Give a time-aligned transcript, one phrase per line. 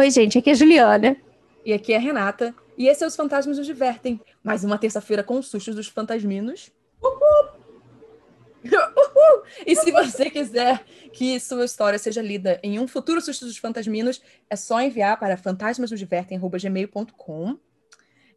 [0.00, 1.14] Oi, gente, aqui é a Juliana.
[1.62, 2.54] E aqui é a Renata.
[2.78, 4.18] E esse é Os Fantasmas Nos Divertem.
[4.42, 6.72] Mais uma terça-feira com os sustos dos fantasminos.
[7.02, 7.50] Uhul!
[8.64, 9.42] Uhul!
[9.66, 14.22] E se você quiser que sua história seja lida em um futuro susto dos fantasminos,
[14.48, 17.58] é só enviar para fantasmasnosdivertem.gmail.com.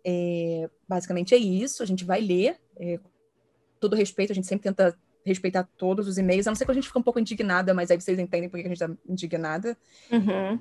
[0.04, 2.57] É, basicamente é isso, a gente vai ler.
[2.75, 3.00] É,
[3.80, 4.93] todo respeito, a gente sempre tenta
[5.25, 7.89] respeitar todos os e-mails, a não ser que a gente fica um pouco indignada, mas
[7.89, 9.77] aí vocês entendem por que a gente está indignada.
[10.11, 10.60] Uhum.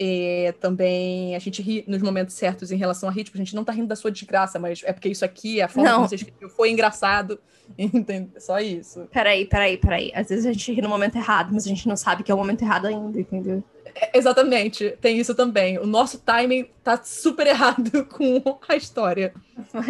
[0.00, 3.24] E também a gente ri nos momentos certos em relação a rir.
[3.24, 5.68] Tipo, a gente não tá rindo da sua desgraça, mas é porque isso aqui, a
[5.68, 5.96] forma Não.
[5.96, 7.38] como você escreveu, foi engraçado.
[7.76, 8.30] Entende?
[8.38, 9.06] Só isso.
[9.12, 10.10] Peraí, peraí, peraí.
[10.14, 12.34] Às vezes a gente ri no momento errado, mas a gente não sabe que é
[12.34, 13.62] o momento errado ainda, entendeu?
[13.94, 15.78] É, exatamente, tem isso também.
[15.78, 19.34] O nosso timing tá super errado com a história.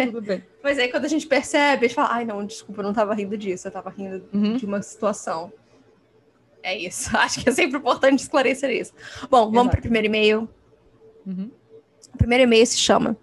[0.07, 0.43] Tudo bem.
[0.63, 3.15] Mas aí quando a gente percebe, a gente fala, ai não, desculpa, eu não tava
[3.15, 4.57] rindo disso, eu tava rindo Uhum.
[4.57, 5.53] de uma situação.
[6.63, 7.15] É isso.
[7.17, 8.93] Acho que é sempre importante esclarecer isso.
[9.31, 9.71] Bom, vamos Exato.
[9.71, 10.49] pro primeiro e-mail.
[11.27, 11.51] Uhum.
[12.15, 13.17] O primeiro e-mail se chama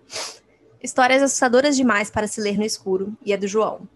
[0.81, 3.88] Histórias assustadoras demais para se ler no escuro, e é do João.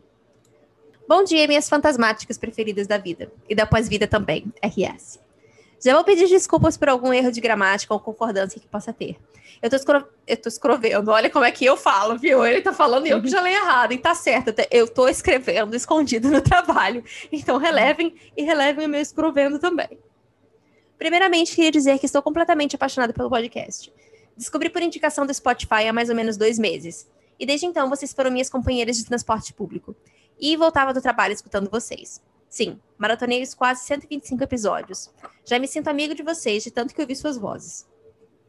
[1.08, 3.32] Bom dia, minhas fantasmáticas preferidas da vida.
[3.48, 5.20] E da pós-vida também, RS.
[5.82, 9.18] Já vou pedir desculpas por algum erro de gramática ou concordância que possa ter.
[9.62, 10.08] Eu tô, escro...
[10.28, 12.46] eu tô escrevendo, olha como é que eu falo, viu?
[12.46, 14.50] Ele tá falando e eu que já leio errado, e tá certo.
[14.50, 17.04] até- Eu tô escrevendo escondido no trabalho.
[17.32, 19.98] Então relevem e relevem o meu escrevendo também.
[20.98, 23.92] Primeiramente, queria dizer que estou completamente apaixonada pelo podcast.
[24.36, 27.08] Descobri por indicação do Spotify há mais ou menos dois meses.
[27.40, 29.96] E desde então vocês foram minhas companheiras de transporte público.
[30.40, 32.22] E voltava do trabalho escutando vocês.
[32.50, 35.12] Sim, maratonei os quase 125 episódios.
[35.46, 37.88] Já me sinto amigo de vocês de tanto que ouvi suas vozes.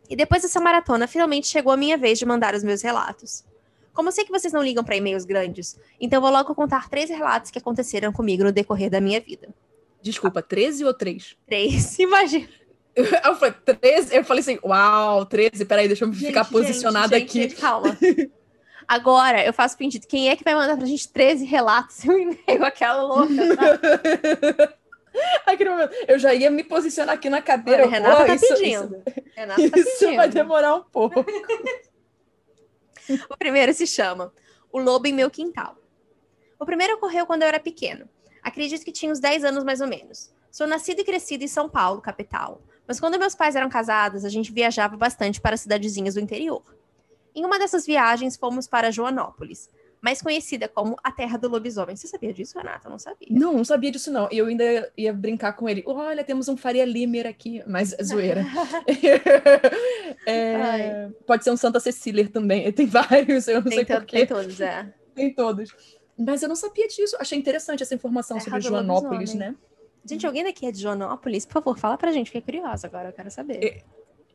[0.08, 3.44] E depois dessa maratona, finalmente chegou a minha vez de mandar os meus relatos.
[3.92, 7.10] Como eu sei que vocês não ligam para e-mails grandes, então vou logo contar três
[7.10, 9.48] relatos que aconteceram comigo no decorrer da minha vida.
[10.02, 11.36] Desculpa, 13 ou 3?
[11.46, 12.48] Três, imagina.
[12.96, 14.16] Eu falei, 13?
[14.16, 17.42] Eu falei assim, uau, 13, peraí, deixa eu ficar Gente, posicionada gente, aqui.
[17.42, 17.96] gente, calma.
[18.88, 20.06] Agora, eu faço pedido.
[20.06, 22.64] Quem é que vai mandar pra gente 13 relatos em um e-mail?
[22.64, 23.32] Aquela louca.
[23.56, 24.74] tá?
[25.46, 27.82] Aquele momento, eu já ia me posicionar aqui na cadeira.
[27.82, 29.02] Olha, Renata Pô, tá isso- pedindo.
[29.36, 30.34] Renata Isso, tá isso vai pedindo.
[30.34, 31.24] demorar um pouco.
[33.28, 34.32] O primeiro se chama
[34.70, 35.76] O Lobo em Meu Quintal.
[36.60, 38.08] O primeiro ocorreu quando eu era pequeno.
[38.42, 40.32] Acredito que tinha uns 10 anos mais ou menos.
[40.50, 42.60] Sou nascida e crescida em São Paulo, capital.
[42.86, 46.62] Mas quando meus pais eram casados, a gente viajava bastante para cidadezinhas do interior.
[47.34, 49.68] Em uma dessas viagens, fomos para Joanópolis,
[50.00, 51.94] mais conhecida como a Terra do Lobisomem.
[51.94, 52.86] Você sabia disso, Renata?
[52.88, 53.28] Eu não sabia.
[53.30, 54.28] Não, não sabia disso não.
[54.32, 55.82] E eu ainda ia brincar com ele.
[55.86, 57.62] Olha, temos um Faria Limer aqui.
[57.66, 58.44] Mas é zoeira.
[60.26, 62.70] É, pode ser um Santa Cecília também.
[62.72, 64.16] Tem vários, eu não Tem, sei to- porquê.
[64.18, 64.94] tem todos, é.
[65.14, 65.74] Tem todos.
[66.18, 67.16] Mas eu não sabia disso.
[67.18, 69.48] Achei interessante essa informação Terra sobre Joanópolis, lobisomem.
[69.50, 69.56] né?
[70.04, 71.44] Gente, alguém daqui é de Joanópolis?
[71.46, 73.62] Por favor, fala pra gente, fiquei curiosa agora, eu quero saber.
[73.64, 73.82] É,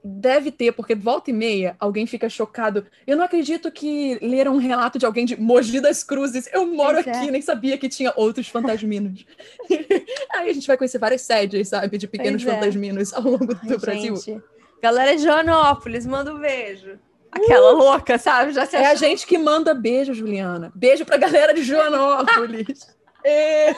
[0.07, 2.85] Deve ter, porque volta e meia alguém fica chocado.
[3.07, 6.47] Eu não acredito que leram um relato de alguém de Mogi das Cruzes.
[6.53, 7.11] Eu moro Pois é.
[7.11, 9.25] aqui, nem sabia que tinha outros fantasminos.
[10.31, 12.59] Aí a gente vai conhecer várias sedes, sabe, de pequenos Pois é.
[12.59, 14.16] fantasminos ao longo do Ai, Brasil.
[14.16, 14.43] gente.
[14.79, 16.99] Galera de Joanópolis, manda um beijo.
[17.31, 18.53] Aquela louca, sabe?
[18.53, 20.72] Já se É a gente que manda beijo, Juliana.
[20.75, 22.93] Beijo pra galera de Joanópolis.
[23.27, 23.73] É.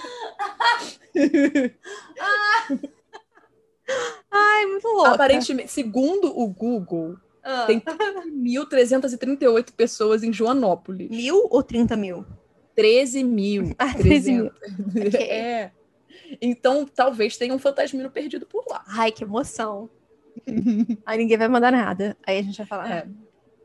[4.31, 5.11] Ai, muito louca.
[5.11, 7.65] Aparentemente, segundo o Google, Ah.
[7.65, 7.79] tem
[8.25, 11.09] 1.338 pessoas em Joanópolis.
[11.09, 12.25] Mil ou 30 mil?
[12.75, 13.73] 13 mil.
[13.79, 14.51] Ah, 13 mil.
[14.93, 15.15] 300.
[15.29, 15.71] É.
[16.41, 18.83] Então, talvez tenha um fantasmino perdido por lá.
[18.87, 19.89] Ai, que emoção.
[21.05, 22.17] Aí ninguém vai mandar nada.
[22.25, 22.89] Aí a gente vai falar.
[22.91, 23.07] É.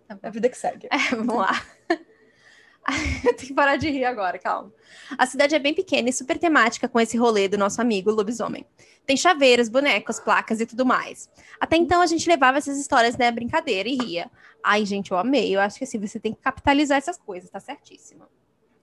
[0.08, 0.86] "Ah, tá a bom." vida que segue.
[0.90, 1.50] É, vamos lá.
[3.22, 4.72] Tenho que parar de rir agora, calma.
[5.16, 8.66] A cidade é bem pequena e super temática com esse rolê do nosso amigo lobisomem.
[9.06, 11.28] Tem chaveiros, bonecos, placas e tudo mais.
[11.60, 14.30] Até então a gente levava essas histórias na brincadeira e ria.
[14.62, 15.54] Ai, gente, eu amei.
[15.54, 18.24] Eu acho que assim, você tem que capitalizar essas coisas, tá certíssimo.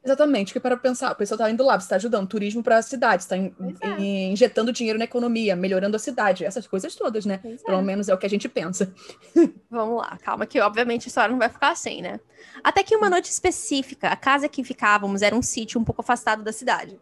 [0.03, 2.81] Exatamente, que para pensar, a pessoa está indo lá, você está ajudando turismo para a
[2.81, 4.01] cidade, está Pois é.
[4.01, 7.39] injetando dinheiro na economia, melhorando a cidade, essas coisas todas, né?
[7.41, 7.65] Pois é.
[7.65, 8.93] Pelo menos é o que a gente pensa.
[9.69, 12.19] Vamos lá, calma, que obviamente a história não vai ficar assim, né?
[12.63, 16.43] Até que uma noite específica, a casa que ficávamos era um sítio um pouco afastado
[16.43, 16.97] da cidade,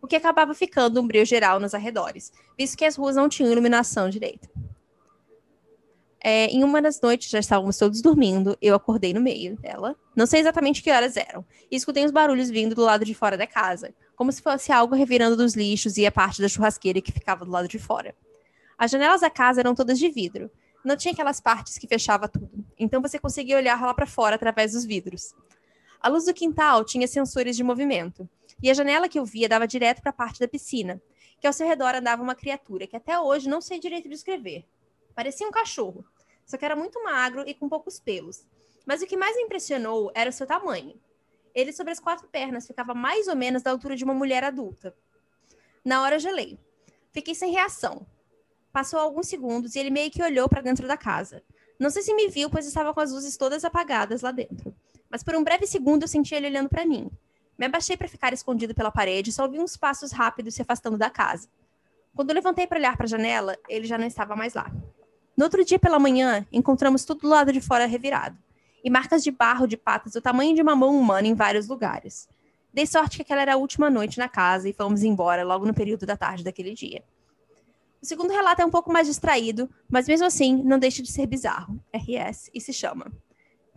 [0.00, 3.50] o que acabava ficando um brilho geral nos arredores, visto que as ruas não tinham
[3.50, 4.48] iluminação direita.
[6.28, 10.26] É, em uma das noites, já estávamos todos dormindo, eu acordei no meio dela, não
[10.26, 13.46] sei exatamente que horas eram, e escutei uns barulhos vindo do lado de fora da
[13.46, 17.44] casa, como se fosse algo revirando dos lixos e a parte da churrasqueira que ficava
[17.44, 18.12] do lado de fora.
[18.76, 20.50] As janelas da casa eram todas de vidro,
[20.84, 24.72] não tinha aquelas partes que fechava tudo, então você conseguia olhar lá para fora através
[24.72, 25.32] dos vidros.
[26.00, 28.28] A luz do quintal tinha sensores de movimento,
[28.60, 31.00] e a janela que eu via dava direto para a parte da piscina,
[31.40, 34.64] que ao seu redor andava uma criatura que até hoje não sei direito descrever.
[35.14, 36.04] Parecia um cachorro.
[36.46, 38.46] Só que era muito magro e com poucos pelos.
[38.86, 40.98] Mas o que mais me impressionou era o seu tamanho.
[41.52, 44.96] Ele, sobre as quatro pernas, ficava mais ou menos da altura de uma mulher adulta.
[45.84, 46.58] Na hora, gelei.
[47.12, 48.06] Fiquei sem reação.
[48.72, 51.42] Passou alguns segundos e ele meio que olhou para dentro da casa.
[51.78, 54.74] Não sei se me viu, pois estava com as luzes todas apagadas lá dentro.
[55.10, 57.10] Mas por um breve segundo eu senti ele olhando para mim.
[57.58, 60.98] Me abaixei para ficar escondido pela parede e só ouvi uns passos rápidos se afastando
[60.98, 61.48] da casa.
[62.14, 64.70] Quando levantei para olhar para a janela, ele já não estava mais lá.
[65.36, 68.38] No outro dia pela manhã, encontramos tudo do lado de fora revirado
[68.82, 72.28] e marcas de barro de patas do tamanho de uma mão humana em vários lugares.
[72.72, 75.74] Dei sorte que aquela era a última noite na casa e fomos embora logo no
[75.74, 77.02] período da tarde daquele dia.
[78.00, 81.26] O segundo relato é um pouco mais distraído, mas mesmo assim não deixa de ser
[81.26, 81.82] bizarro.
[81.92, 83.10] RS e se chama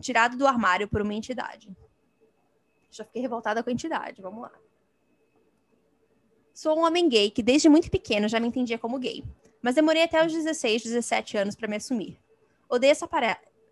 [0.00, 1.68] Tirado do armário por uma entidade.
[2.90, 4.52] Já fiquei revoltada com a entidade, vamos lá.
[6.54, 9.24] Sou um homem gay que desde muito pequeno já me entendia como gay,
[9.62, 12.18] mas demorei até os 16, 17 anos para me assumir.
[12.68, 13.08] Odeio essa,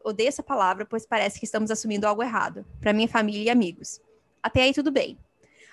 [0.05, 4.01] odeio essa palavra, pois parece que estamos assumindo algo errado, para minha família e amigos.
[4.43, 5.19] Até aí tudo bem.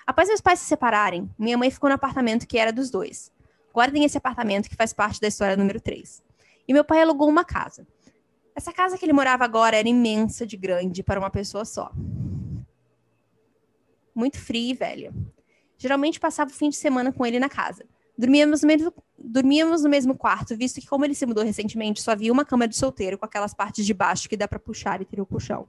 [0.06, 3.32] Após meus pais se separarem, minha mãe ficou no apartamento que era dos dois.
[3.74, 6.22] Guardem esse apartamento que faz parte da história número 3.
[6.68, 7.86] E meu pai alugou uma casa.
[8.54, 11.92] Essa casa que ele morava agora era imensa de grande para uma pessoa só.
[14.14, 15.12] Muito fria e velha.
[15.76, 17.84] Geralmente passava o fim de semana com ele na casa.
[18.18, 22.12] Dormíamos no, mesmo, dormíamos no mesmo quarto, visto que, como ele se mudou recentemente, só
[22.12, 25.04] havia uma cama de solteiro com aquelas partes de baixo que dá para puxar e
[25.04, 25.66] ter o colchão.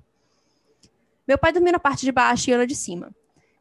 [1.28, 3.14] Meu pai dormiu na parte de baixo e eu na de cima.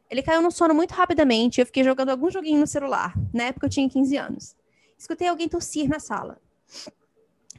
[0.09, 3.13] Ele caiu no sono muito rapidamente e eu fiquei jogando algum joguinho no celular.
[3.33, 4.55] Na época eu tinha 15 anos.
[4.97, 6.39] Escutei alguém tossir na sala.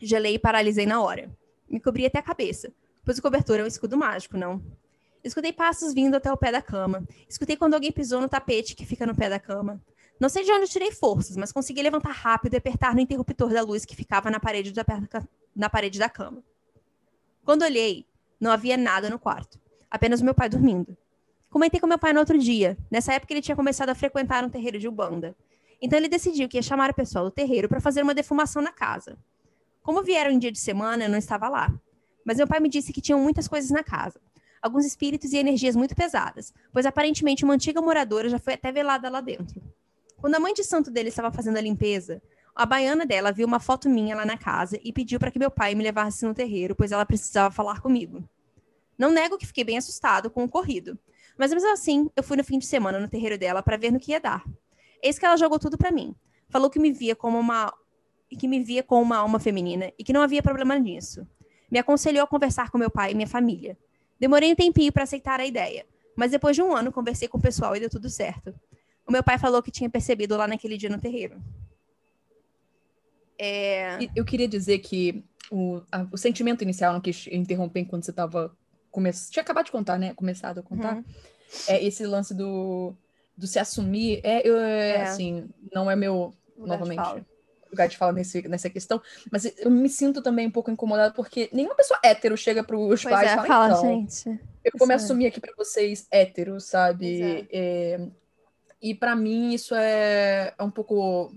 [0.01, 1.31] Gelei e paralisei na hora.
[1.69, 2.73] Me cobri até a cabeça,
[3.05, 4.63] pois o cobertor é um escudo mágico, não?
[5.23, 7.07] Escutei passos vindo até o pé da cama.
[7.29, 9.79] Escutei quando alguém pisou no tapete que fica no pé da cama.
[10.21, 13.63] Não sei de onde tirei forças, mas consegui levantar rápido e apertar no interruptor da
[13.63, 14.85] luz que ficava na parede da,
[15.55, 16.43] na parede da cama.
[17.45, 18.05] Quando olhei,
[18.41, 19.61] não havia nada no quarto,
[19.91, 20.97] apenas meu pai dormindo.
[21.51, 22.77] Comentei com meu pai no outro dia.
[22.91, 25.35] Nessa época ele tinha começado a frequentar um terreiro de Ubanda.
[25.81, 28.73] Então ele decidiu que ia chamar o pessoal do terreiro para fazer uma defumação na
[28.73, 29.17] casa.
[29.83, 31.73] Como vieram em dia de semana, eu não estava lá.
[32.25, 34.21] Mas meu pai me disse que tinham muitas coisas na casa.
[34.61, 39.09] Alguns espíritos e energias muito pesadas, pois aparentemente uma antiga moradora já foi até velada
[39.09, 39.63] lá dentro.
[40.21, 42.21] Quando a mãe de santo dele estava fazendo a limpeza,
[42.53, 45.49] a baiana dela viu uma foto minha lá na casa e pediu para que meu
[45.49, 48.29] pai me levasse no terreiro, pois ela precisava falar comigo.
[48.99, 50.99] Não nego que fiquei bem assustado com o ocorrido,
[51.39, 54.01] mas mesmo assim, eu fui no fim de semana no terreiro dela para ver no
[54.01, 54.45] que ia dar.
[55.01, 56.17] Eis que ela jogou tudo para mim.
[56.49, 57.73] Falou que me via como uma
[58.29, 61.25] que me via como uma alma feminina e que não havia problema nisso.
[61.71, 63.79] Me aconselhou a conversar com meu pai e minha família.
[64.19, 65.87] Demorei um tempinho para aceitar a ideia,
[66.17, 68.53] mas depois de um ano conversei com o pessoal e deu tudo certo
[69.09, 71.43] o meu pai falou que tinha percebido lá naquele dia no terreiro.
[73.39, 73.99] É...
[74.15, 78.55] Eu queria dizer que o, a, o sentimento inicial, não quis interromper enquanto você estava
[78.91, 79.33] começando.
[79.33, 80.13] Tinha acabado de contar, né?
[80.15, 80.97] Começado a contar.
[80.97, 81.05] Uhum.
[81.67, 82.95] É esse lance do,
[83.35, 84.21] do se assumir.
[84.23, 85.03] É, eu, é, é.
[85.03, 86.35] assim, não é meu.
[86.57, 87.15] Lugar novamente.
[87.15, 87.39] De
[87.71, 89.01] lugar de fala nesse, nessa questão,
[89.31, 93.05] mas eu me sinto também um pouco incomodada porque nenhuma pessoa hétero chega para os
[93.05, 96.65] pais é, e fala, fala então, gente, eu vou me assumir aqui para vocês héteros,
[96.65, 97.47] sabe?
[97.53, 98.01] É.
[98.81, 101.33] E para mim isso é, é um pouco.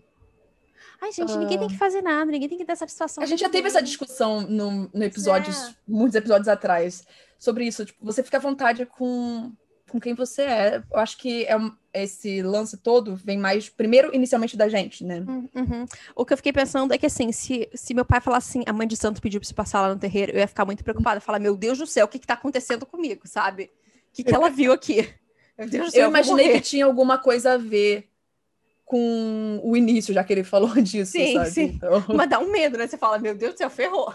[1.02, 3.24] Ai, gente, ninguém tem que fazer nada, ninguém tem que dar satisfação.
[3.24, 5.76] A gente já teve essa discussão no, no episódios, é.
[5.88, 7.04] muitos episódios atrás,
[7.40, 7.84] sobre isso.
[7.84, 9.52] Tipo, você fica à vontade com,
[9.90, 10.84] com quem você é.
[10.92, 15.26] Eu acho que é um, esse lance todo vem mais, primeiro, inicialmente da gente, né?
[15.28, 15.86] Hum, uhum.
[16.16, 18.74] O que eu fiquei pensando é que, assim, se, se meu pai falasse assim, a
[18.74, 21.20] mãe de santo pediu pra você passar lá no terreiro, eu ia ficar muito preocupada.
[21.20, 23.64] Falar, meu Deus do céu, o que que tá acontecendo comigo, sabe?
[23.64, 25.10] O que, que ela viu aqui?
[25.62, 28.10] Meu Deus do céu, eu imaginei que tinha alguma coisa a ver
[28.84, 31.52] com o início, já que ele falou disso, sim, sabe?
[31.52, 31.66] Sim.
[31.76, 32.04] Então...
[32.16, 32.88] Mas dá um medo, né?
[32.88, 34.12] Você fala, meu Deus do céu, ferrou.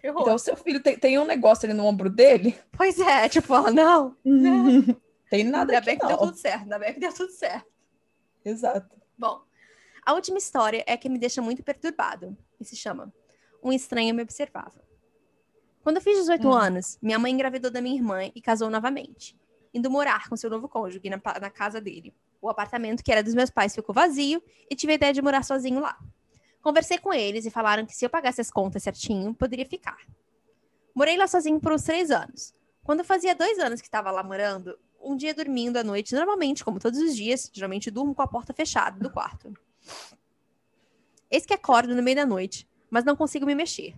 [0.00, 0.22] Ferrou.
[0.22, 2.56] Então, seu filho tem, tem um negócio ali no ombro dele?
[2.72, 4.82] Pois é, tipo, fala, não, não.
[5.28, 6.08] tem nada Ainda bem não.
[6.08, 7.70] que deu tudo certo, ainda bem que deu tudo certo.
[8.42, 8.96] Exato.
[9.18, 9.42] Bom,
[10.06, 13.12] a última história é que me deixa muito perturbado e se chama
[13.62, 14.80] Um Estranho Me Observava.
[15.82, 16.52] Quando eu fiz 18 hum.
[16.54, 19.36] anos, minha mãe engravidou da minha irmã e casou novamente
[19.72, 22.14] indo morar com seu novo cônjuge na, na casa dele.
[22.40, 25.42] O apartamento que era dos meus pais ficou vazio e tive a ideia de morar
[25.42, 25.98] sozinho lá.
[26.60, 29.98] Conversei com eles e falaram que se eu pagasse as contas certinho, poderia ficar.
[30.94, 32.52] Morei lá sozinho por uns três anos.
[32.82, 36.78] Quando fazia dois anos que estava lá morando, um dia dormindo à noite, normalmente, como
[36.78, 39.52] todos os dias, geralmente durmo com a porta fechada do quarto.
[41.30, 43.94] Eis que acordo no meio da noite, mas não consigo me mexer.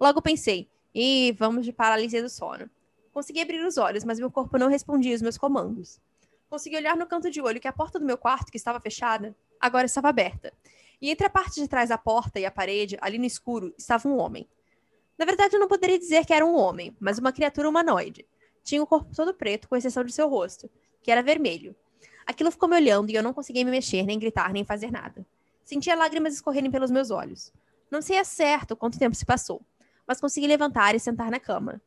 [0.00, 2.68] Logo pensei, e vamos de paralisia do sono.
[3.12, 6.00] Consegui abrir os olhos, mas meu corpo não respondia aos meus comandos.
[6.48, 9.36] Consegui olhar no canto de olho que a porta do meu quarto, que estava fechada,
[9.60, 10.52] agora estava aberta.
[11.00, 14.08] E entre a parte de trás da porta e a parede, ali no escuro, estava
[14.08, 14.48] um homem.
[15.18, 18.26] Na verdade, eu não poderia dizer que era um homem, mas uma criatura humanoide.
[18.62, 20.70] Tinha o corpo todo preto, com exceção de seu rosto,
[21.02, 21.74] que era vermelho.
[22.26, 25.26] Aquilo ficou me olhando e eu não conseguia me mexer, nem gritar, nem fazer nada.
[25.64, 27.52] Sentia lágrimas escorrerem pelos meus olhos.
[27.90, 29.60] Não sei a certo quanto tempo se passou,
[30.06, 31.80] mas consegui levantar e sentar na cama.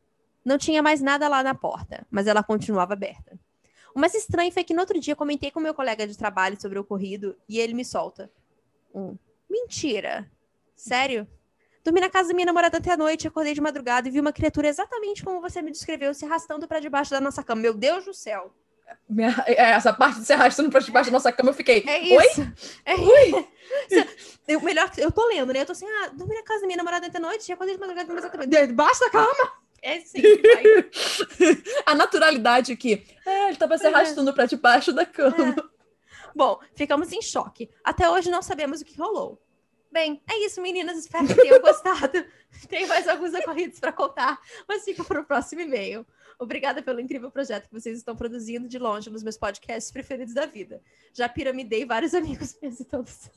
[0.44, 3.38] Não tinha mais nada lá na porta, mas ela continuava aberta.
[3.94, 6.78] O mais estranho foi que no outro dia comentei com meu colega de trabalho sobre
[6.78, 8.30] o ocorrido e ele me solta.
[8.94, 9.16] Um,
[9.48, 10.30] mentira.
[10.76, 11.26] Sério?
[11.84, 14.32] Dormi na casa da minha namorada até a noite, acordei de madrugada e vi uma
[14.32, 17.62] criatura exatamente como você me descreveu, se arrastando para debaixo da nossa cama.
[17.62, 18.52] Meu Deus do céu!
[19.08, 21.84] Minha, é, essa parte de se arrastando para debaixo da nossa cama, eu fiquei.
[21.86, 22.40] É isso.
[22.40, 22.52] Oi?
[22.84, 23.48] É Oi?
[24.46, 25.62] Eu, melhor, eu tô lendo, né?
[25.62, 27.80] Eu tô assim, ah, dormi na casa da minha namorada até a noite, acordei de
[27.80, 29.52] madrugada, exatamente debaixo da cama.
[29.84, 30.22] É sim.
[31.84, 33.88] a naturalidade que é, ele tava se é.
[33.88, 34.32] arrastando é.
[34.32, 35.50] para debaixo da cama.
[35.50, 35.74] É.
[36.34, 37.68] Bom, ficamos em choque.
[37.84, 39.38] Até hoje não sabemos o que rolou.
[39.92, 40.96] Bem, é isso, meninas.
[40.96, 42.24] Espero que tenham gostado.
[42.66, 46.06] Tem mais alguns ocorridos para contar, mas fica para o próximo e-mail.
[46.38, 50.46] Obrigada pelo incrível projeto que vocês estão produzindo de longe nos meus podcasts preferidos da
[50.46, 50.82] vida.
[51.12, 53.30] Já piramidei vários amigos meus e todos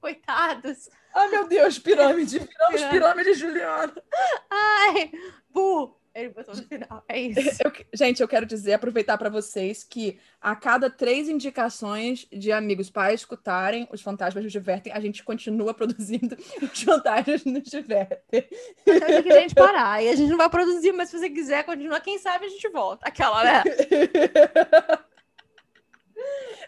[0.00, 0.88] Coitados.
[1.14, 2.38] Ai, meu Deus, pirâmide.
[2.38, 4.02] Viramos pirâmide, pirâmide Juliana.
[4.50, 5.12] Ai,
[5.50, 5.96] bu.
[6.14, 7.04] Ele botou no final.
[7.08, 7.60] É isso.
[7.64, 12.88] Eu, gente, eu quero dizer, aproveitar para vocês que a cada três indicações de amigos
[12.90, 18.48] para escutarem os fantasmas nos divertem, a gente continua produzindo os fantasmas nos divertem.
[18.86, 20.02] Até que a gente parar.
[20.02, 22.68] E a gente não vai produzir, mas se você quiser continuar, quem sabe a gente
[22.68, 23.06] volta.
[23.06, 23.62] Aquela, né?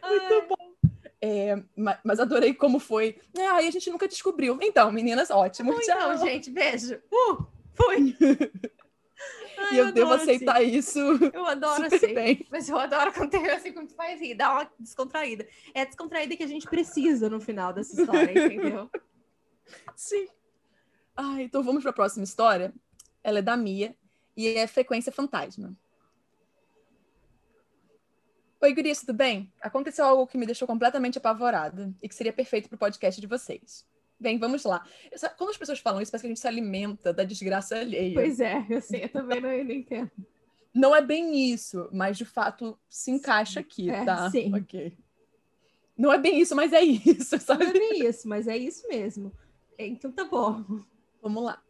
[0.08, 0.46] Muito Ai.
[0.48, 0.72] bom.
[1.24, 1.56] É,
[2.02, 3.16] mas adorei como foi.
[3.38, 4.58] É, aí a gente nunca descobriu.
[4.60, 5.72] Então, meninas, ótimo.
[5.72, 6.18] Então, Tchau.
[6.18, 7.00] gente, beijo.
[7.12, 8.16] Uh, fui.
[9.62, 10.76] Ai, e eu, eu devo aceitar assim.
[10.76, 10.98] isso.
[11.32, 12.14] Eu adoro assim.
[12.14, 12.46] Bem.
[12.50, 15.46] Mas eu adoro quando tem assim, quando tu faz rir, dá uma descontraída.
[15.74, 18.90] É a descontraída que a gente precisa no final dessa história, entendeu?
[19.96, 20.26] Sim.
[21.16, 22.72] Ai, então vamos para a próxima história.
[23.22, 23.96] Ela é da Mia
[24.36, 25.76] e é Frequência Fantasma.
[28.60, 29.52] Oi, Gurias, tudo bem?
[29.60, 33.26] Aconteceu algo que me deixou completamente apavorada e que seria perfeito para o podcast de
[33.26, 33.84] vocês.
[34.22, 34.86] Bem, vamos lá.
[35.36, 38.14] Quando as pessoas falam isso, parece que a gente se alimenta da desgraça alheia.
[38.14, 40.10] Pois é, eu sei, eu também não, não entendo.
[40.72, 44.30] Não é bem isso, mas de fato se encaixa aqui, é, tá?
[44.30, 44.54] Sim.
[44.54, 44.96] Ok.
[45.98, 47.64] Não é bem isso, mas é isso, sabe?
[47.64, 49.32] Não é bem isso, mas é isso mesmo.
[49.76, 50.64] Então tá bom.
[51.20, 51.60] Vamos lá.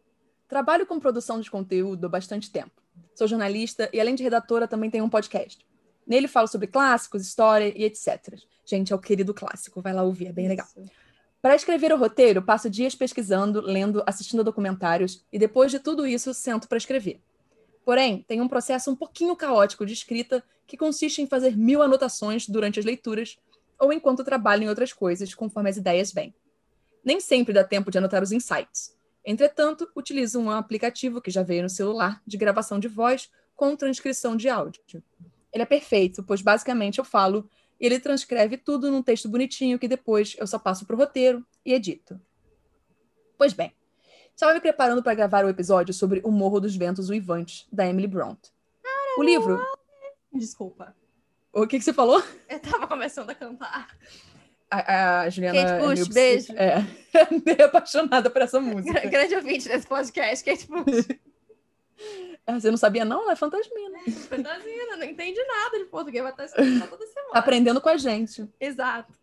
[0.47, 2.83] Trabalho com produção de conteúdo há bastante tempo.
[3.15, 5.65] Sou jornalista e, além de redatora, também tenho um podcast.
[6.05, 8.37] Nele falo sobre clássicos, história e etc.
[8.63, 10.49] Gente, é o querido clássico, vai lá ouvir, é bem Isso.
[10.49, 10.67] legal.
[11.43, 16.33] Para escrever o roteiro, passo dias pesquisando, lendo, assistindo documentários e depois de tudo isso,
[16.33, 17.19] sento para escrever.
[17.83, 22.47] Porém, tem um processo um pouquinho caótico de escrita que consiste em fazer mil anotações
[22.47, 23.37] durante as leituras
[23.77, 26.33] ou enquanto trabalho em outras coisas, conforme as ideias vêm.
[27.03, 28.97] Nem sempre dá tempo de anotar os insights.
[29.25, 34.37] Entretanto, utilizo um aplicativo que já veio no celular de gravação de voz com transcrição
[34.37, 34.81] de áudio.
[35.51, 37.49] Ele é perfeito, pois basicamente eu falo
[37.83, 41.45] e ele transcreve tudo num texto bonitinho que depois eu só passo para o roteiro
[41.65, 42.17] e edito.
[43.37, 43.73] Pois bem,
[44.33, 48.07] estava me preparando para gravar o episódio sobre O Morro dos Ventos Uivantes, da Emily
[48.07, 48.39] Bront.
[49.17, 49.61] O livro.
[50.31, 50.95] Desculpa.
[51.51, 52.23] O que, que você falou?
[52.47, 53.89] Eu estava começando a cantar.
[54.71, 55.61] A, a Juliana.
[55.61, 56.53] Kate Bush, é beijo.
[56.53, 59.07] É, é meio apaixonada por essa música.
[59.09, 61.05] Grande ouvinte desse podcast, Kate Bush.
[62.45, 63.23] Ah, você não sabia, não?
[63.23, 63.99] Ela é fantasmina.
[64.05, 67.31] É, fantasmina, não entende nada de português, vai estar escutando toda semana.
[67.33, 68.49] Aprendendo com a gente.
[68.59, 69.13] Exato.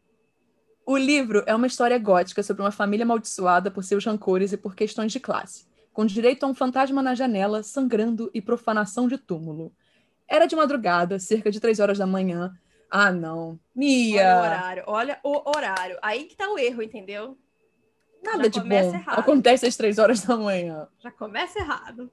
[0.86, 4.74] O livro é uma história gótica sobre uma família amaldiçoada por seus rancores e por
[4.74, 9.72] questões de classe, com direito a um fantasma na janela, sangrando e profanação de túmulo.
[10.26, 12.52] Era de madrugada, cerca de três horas da manhã.
[12.90, 13.60] Ah, não.
[13.74, 14.22] Mia!
[14.22, 15.98] Olha o horário, olha o horário.
[16.02, 17.36] Aí que tá o erro, entendeu?
[18.24, 19.18] Nada Já de bom errado.
[19.18, 20.88] acontece às três horas da manhã.
[20.98, 22.10] Já começa errado.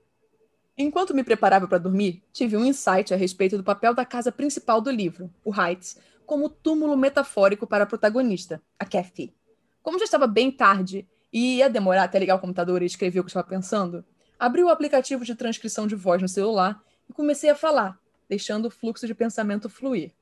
[0.79, 4.79] Enquanto me preparava para dormir, tive um insight a respeito do papel da casa principal
[4.79, 9.33] do livro, o Heights, como túmulo metafórico para a protagonista, a Kathy.
[9.81, 13.23] Como já estava bem tarde e ia demorar até ligar o computador e escrever o
[13.23, 14.05] que estava pensando,
[14.37, 16.79] abri o aplicativo de transcrição de voz no celular
[17.09, 20.13] e comecei a falar, deixando o fluxo de pensamento fluir.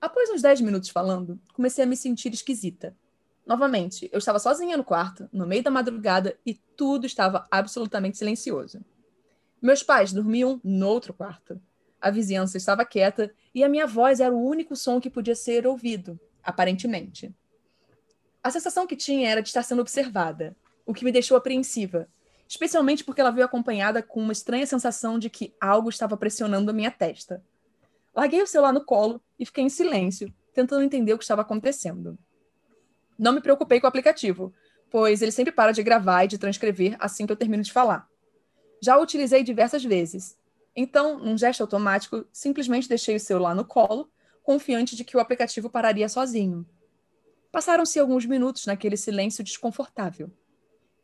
[0.00, 2.96] Após uns 10 minutos falando, comecei a me sentir esquisita.
[3.46, 8.80] Novamente, eu estava sozinha no quarto, no meio da madrugada, e tudo estava absolutamente silencioso.
[9.60, 11.60] Meus pais dormiam no outro quarto.
[12.00, 15.66] A vizinhança estava quieta e a minha voz era o único som que podia ser
[15.66, 17.34] ouvido, aparentemente.
[18.42, 22.08] A sensação que tinha era de estar sendo observada, o que me deixou apreensiva,
[22.48, 26.74] especialmente porque ela veio acompanhada com uma estranha sensação de que algo estava pressionando a
[26.74, 27.42] minha testa.
[28.14, 32.16] Larguei o celular no colo e fiquei em silêncio, tentando entender o que estava acontecendo.
[33.18, 34.54] Não me preocupei com o aplicativo,
[34.90, 38.08] pois ele sempre para de gravar e de transcrever assim que eu termino de falar.
[38.86, 40.38] Já utilizei diversas vezes.
[40.72, 44.08] Então, num gesto automático, simplesmente deixei o celular no colo,
[44.44, 46.64] confiante de que o aplicativo pararia sozinho.
[47.50, 50.30] Passaram-se alguns minutos naquele silêncio desconfortável.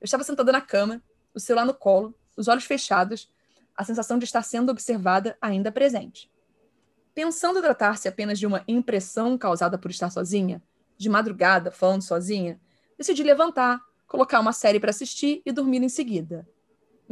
[0.01, 1.03] Eu estava sentada na cama,
[1.35, 3.29] o celular no colo, os olhos fechados,
[3.77, 6.31] a sensação de estar sendo observada ainda presente.
[7.13, 10.63] Pensando tratar-se apenas de uma impressão causada por estar sozinha,
[10.97, 12.61] de madrugada, falando sozinha,
[12.97, 16.47] decidi levantar, colocar uma série para assistir e dormir em seguida.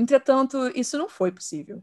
[0.00, 1.82] Entretanto, isso não foi possível.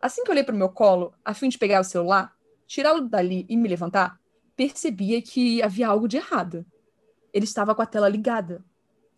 [0.00, 2.34] Assim que olhei para o meu colo, a fim de pegar o celular,
[2.66, 4.18] tirá-lo dali e me levantar,
[4.56, 6.64] percebia que havia algo de errado.
[7.34, 8.64] Ele estava com a tela ligada.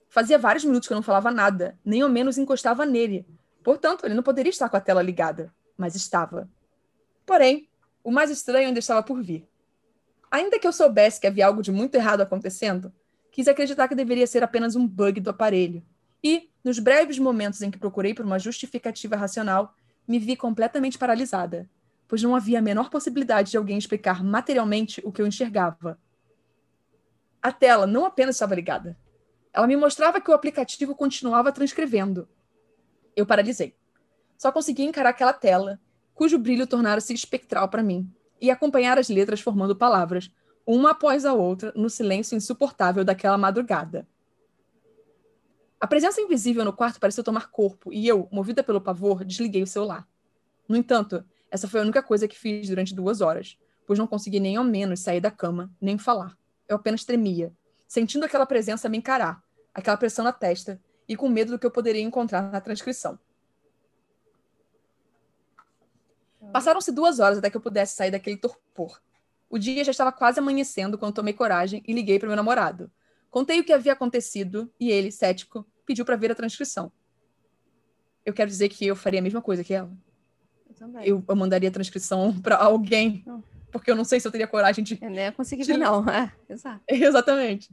[0.08, 3.25] Fazia vários minutos que eu não falava nada, nem ao menos encostava nele.
[3.62, 6.50] Portanto, ele não poderia estar com a tela ligada, mas estava.
[7.25, 7.68] Porém,
[8.02, 9.49] o mais estranho ainda estava por vir.
[10.32, 12.92] Ainda que eu soubesse que havia algo de muito errado acontecendo,
[13.30, 15.80] quis acreditar que deveria ser apenas um bug do aparelho.
[16.25, 19.75] E, nos breves momentos em que procurei por uma justificativa racional,
[20.07, 21.69] me vi completamente paralisada,
[22.09, 25.99] pois não havia a menor possibilidade de alguém explicar materialmente o que eu enxergava.
[27.40, 28.97] A tela não apenas estava ligada,
[29.52, 32.28] ela me mostrava que o aplicativo continuava transcrevendo.
[33.14, 33.76] Eu paralisei.
[34.38, 35.78] Só conseguia encarar aquela tela
[36.14, 40.31] cujo brilho tornara-se espectral para mim, e acompanhar as letras formando palavras,
[40.66, 44.07] uma após a outra, no silêncio insuportável daquela madrugada.
[45.83, 49.67] A presença invisível no quarto pareceu tomar corpo, e eu, movida pelo pavor, desliguei o
[49.67, 50.07] celular.
[50.69, 54.39] No entanto, essa foi a única coisa que fiz durante duas horas, pois não consegui
[54.39, 56.39] nem ao menos sair da cama, nem falar.
[56.69, 57.53] Eu apenas tremia,
[57.89, 59.43] sentindo aquela presença me encarar,
[59.75, 63.19] aquela pressão na testa, e com medo do que eu poderia encontrar na transcrição.
[66.53, 69.03] Passaram-se duas horas até que eu pudesse sair daquele torpor.
[69.51, 72.88] O dia já estava quase amanhecendo quando tomei coragem e liguei para meu namorado.
[73.33, 76.92] Contei o que havia acontecido e ele, cético, pediu para ver a transcrição.
[78.25, 79.90] Eu quero dizer que eu faria a mesma coisa que ela.
[80.68, 81.07] Eu também.
[81.07, 83.25] Eu, eu mandaria a transcrição para alguém,
[83.71, 84.99] porque eu não sei se eu teria coragem de.
[85.01, 86.09] Eu nem ia conseguir ver, não.
[86.09, 86.83] É, exato.
[86.88, 87.71] Exatamente.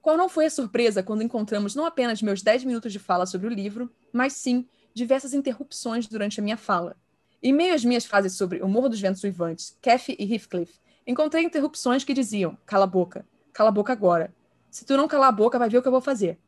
[0.00, 3.46] Qual não foi a surpresa quando encontramos não apenas meus 10 minutos de fala sobre
[3.46, 6.96] o livro, mas sim diversas interrupções durante a minha fala.
[7.42, 10.74] Em meio às minhas frases sobre o Morro dos Ventos Uivantes, Kathy e Heathcliff,
[11.06, 14.34] encontrei interrupções que diziam: cala a boca, cala a boca agora.
[14.70, 16.38] Se tu não calar a boca, vai ver o que eu vou fazer.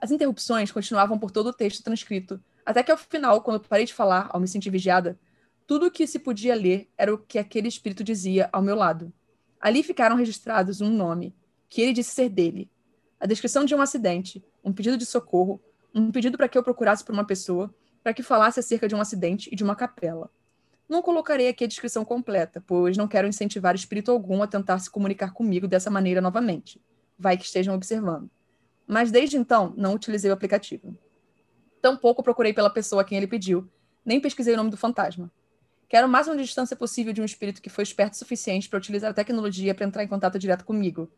[0.00, 3.94] As interrupções continuavam por todo o texto transcrito, até que ao final, quando parei de
[3.94, 5.18] falar, ao me sentir vigiada,
[5.66, 9.12] tudo o que se podia ler era o que aquele espírito dizia ao meu lado.
[9.60, 11.34] Ali ficaram registrados um nome,
[11.68, 12.70] que ele disse ser dele,
[13.18, 15.60] a descrição de um acidente, um pedido de socorro,
[15.94, 19.00] um pedido para que eu procurasse por uma pessoa, para que falasse acerca de um
[19.00, 20.30] acidente e de uma capela.
[20.88, 24.90] Não colocarei aqui a descrição completa, pois não quero incentivar espírito algum a tentar se
[24.90, 26.80] comunicar comigo dessa maneira novamente.
[27.18, 28.30] Vai que estejam observando.
[28.86, 30.96] Mas desde então, não utilizei o aplicativo.
[31.82, 33.68] Tampouco procurei pela pessoa a quem ele pediu,
[34.04, 35.30] nem pesquisei o nome do fantasma.
[35.88, 38.78] Quero o máximo de distância possível de um espírito que foi esperto o suficiente para
[38.78, 41.10] utilizar a tecnologia para entrar em contato direto comigo.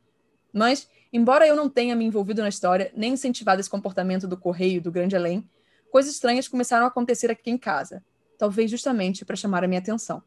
[0.53, 4.81] Mas, embora eu não tenha me envolvido na história, nem incentivado esse comportamento do correio
[4.81, 5.49] do grande além,
[5.91, 8.05] coisas estranhas começaram a acontecer aqui em casa,
[8.39, 10.23] talvez justamente para chamar a minha atenção.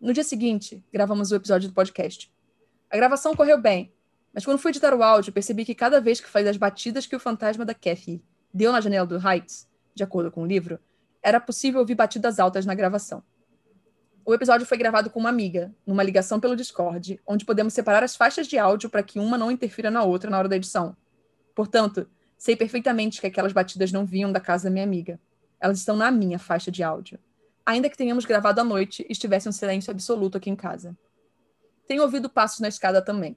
[0.00, 2.32] No dia seguinte, gravamos o episódio do podcast.
[2.90, 3.92] A gravação correu bem,
[4.34, 7.14] mas quando fui editar o áudio, percebi que cada vez que fazia as batidas que
[7.14, 10.78] o fantasma da Kathy deu na janela do Heights, de acordo com o livro,
[11.22, 13.22] era possível ouvir batidas altas na gravação.
[14.24, 18.14] O episódio foi gravado com uma amiga, numa ligação pelo Discord, onde podemos separar as
[18.14, 20.96] faixas de áudio para que uma não interfira na outra na hora da edição.
[21.54, 25.20] Portanto, sei perfeitamente que aquelas batidas não vinham da casa da minha amiga.
[25.60, 27.18] Elas estão na minha faixa de áudio.
[27.66, 30.96] Ainda que tenhamos gravado à noite e estivesse um silêncio absoluto aqui em casa.
[31.86, 33.36] Tenho ouvido passos na escada também.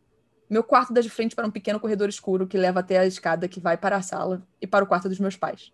[0.50, 3.48] Meu quarto dá de frente para um pequeno corredor escuro que leva até a escada
[3.48, 5.74] que vai para a sala e para o quarto dos meus pais.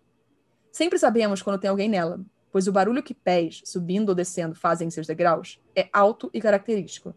[0.70, 4.88] Sempre sabemos quando tem alguém nela, pois o barulho que pés, subindo ou descendo, fazem
[4.88, 7.14] em seus degraus é alto e característico.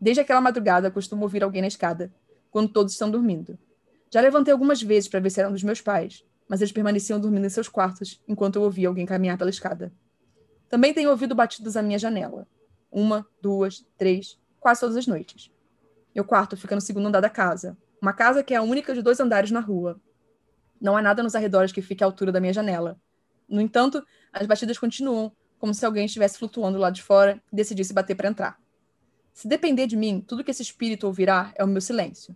[0.00, 2.10] Desde aquela madrugada, costumo ouvir alguém na escada,
[2.50, 3.58] quando todos estão dormindo.
[4.10, 7.44] Já levantei algumas vezes para ver se eram dos meus pais, mas eles permaneciam dormindo
[7.44, 9.92] em seus quartos enquanto eu ouvia alguém caminhar pela escada.
[10.68, 12.46] Também tenho ouvido batidos à minha janela.
[12.90, 15.50] Uma, duas, três, quase todas as noites.
[16.14, 19.02] Meu quarto fica no segundo andar da casa, uma casa que é a única de
[19.02, 20.00] dois andares na rua.
[20.80, 23.00] Não há nada nos arredores que fique à altura da minha janela.
[23.48, 27.92] No entanto, as batidas continuam, como se alguém estivesse flutuando lá de fora e decidisse
[27.92, 28.58] bater para entrar.
[29.32, 32.34] Se depender de mim, tudo que esse espírito ouvirá é o meu silêncio.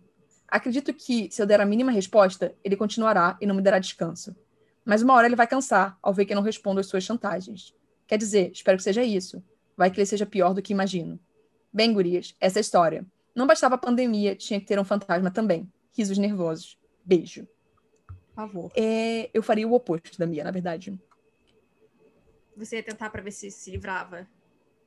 [0.49, 4.37] Acredito que, se eu der a mínima resposta, ele continuará e não me dará descanso.
[4.85, 7.75] Mas uma hora ele vai cansar ao ver que eu não respondo às suas chantagens.
[8.07, 9.43] Quer dizer, espero que seja isso.
[9.77, 11.19] Vai que ele seja pior do que imagino.
[11.73, 13.07] Bem, gurias, essa é a história.
[13.35, 15.71] Não bastava a pandemia, tinha que ter um fantasma também.
[15.97, 16.79] Risos nervosos.
[17.05, 17.47] Beijo.
[18.07, 18.73] Por favor.
[18.77, 20.99] É, eu faria o oposto da minha, na verdade.
[22.57, 24.27] Você ia tentar pra ver se se livrava.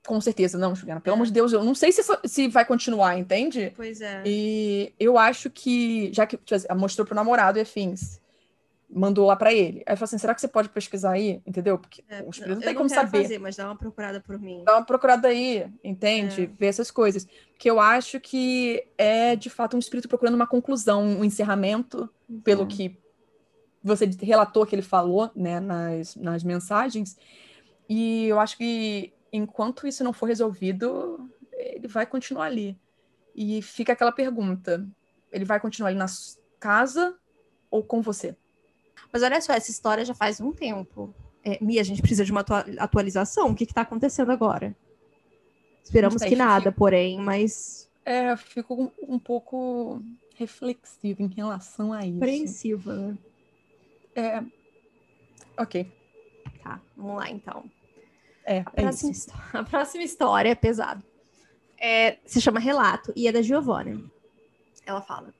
[0.05, 1.01] Com certeza, não, Juliana.
[1.01, 1.17] Pelo É.
[1.17, 3.73] amor de Deus, eu não sei se, se vai continuar, entende?
[3.75, 4.21] Pois é.
[4.25, 8.21] E eu acho que, já que tipo mostrou pro namorado e afins,
[8.95, 9.79] mandou lá pra ele.
[9.85, 11.41] Aí eu falei assim: será que você pode pesquisar aí?
[11.45, 11.77] Entendeu?
[11.77, 13.21] Porque É, os não, presos não tem como saber.
[13.23, 14.63] fazer, mas dá uma procurada por mim.
[14.65, 16.43] Dá uma procurada aí, entende?
[16.43, 16.45] É.
[16.47, 17.25] Ver essas coisas.
[17.51, 22.09] Porque eu acho que é, de fato, um espírito procurando uma conclusão, um encerramento,
[22.43, 22.67] pelo Uhum.
[22.67, 22.97] que
[23.83, 27.17] você relatou que ele falou, né, nas, nas mensagens.
[27.87, 32.79] E eu acho que enquanto isso não for resolvido, ele vai continuar ali.
[33.35, 34.87] E fica aquela pergunta:
[35.31, 36.05] ele vai continuar ali na
[36.59, 37.15] casa
[37.69, 38.35] ou com você?
[39.15, 41.15] Mas olha só, essa história já faz um tempo.
[41.41, 43.47] É, Mia, a gente precisa de uma atua- atualização.
[43.51, 44.75] O que está acontecendo agora?
[45.81, 50.01] Esperamos que nada, porém, mas É, eu fico um, um pouco
[50.35, 52.17] reflexiva em relação a isso.
[52.17, 53.17] apreensiva, né?
[54.15, 54.43] É.
[55.61, 55.89] Ok.
[56.61, 57.63] Tá, vamos lá então.
[58.43, 59.13] É, A é próxima,
[59.53, 61.01] a próxima história é pesada.
[61.79, 64.03] É, se chama Relato e é da Giovanna.
[64.85, 65.33] Ela fala: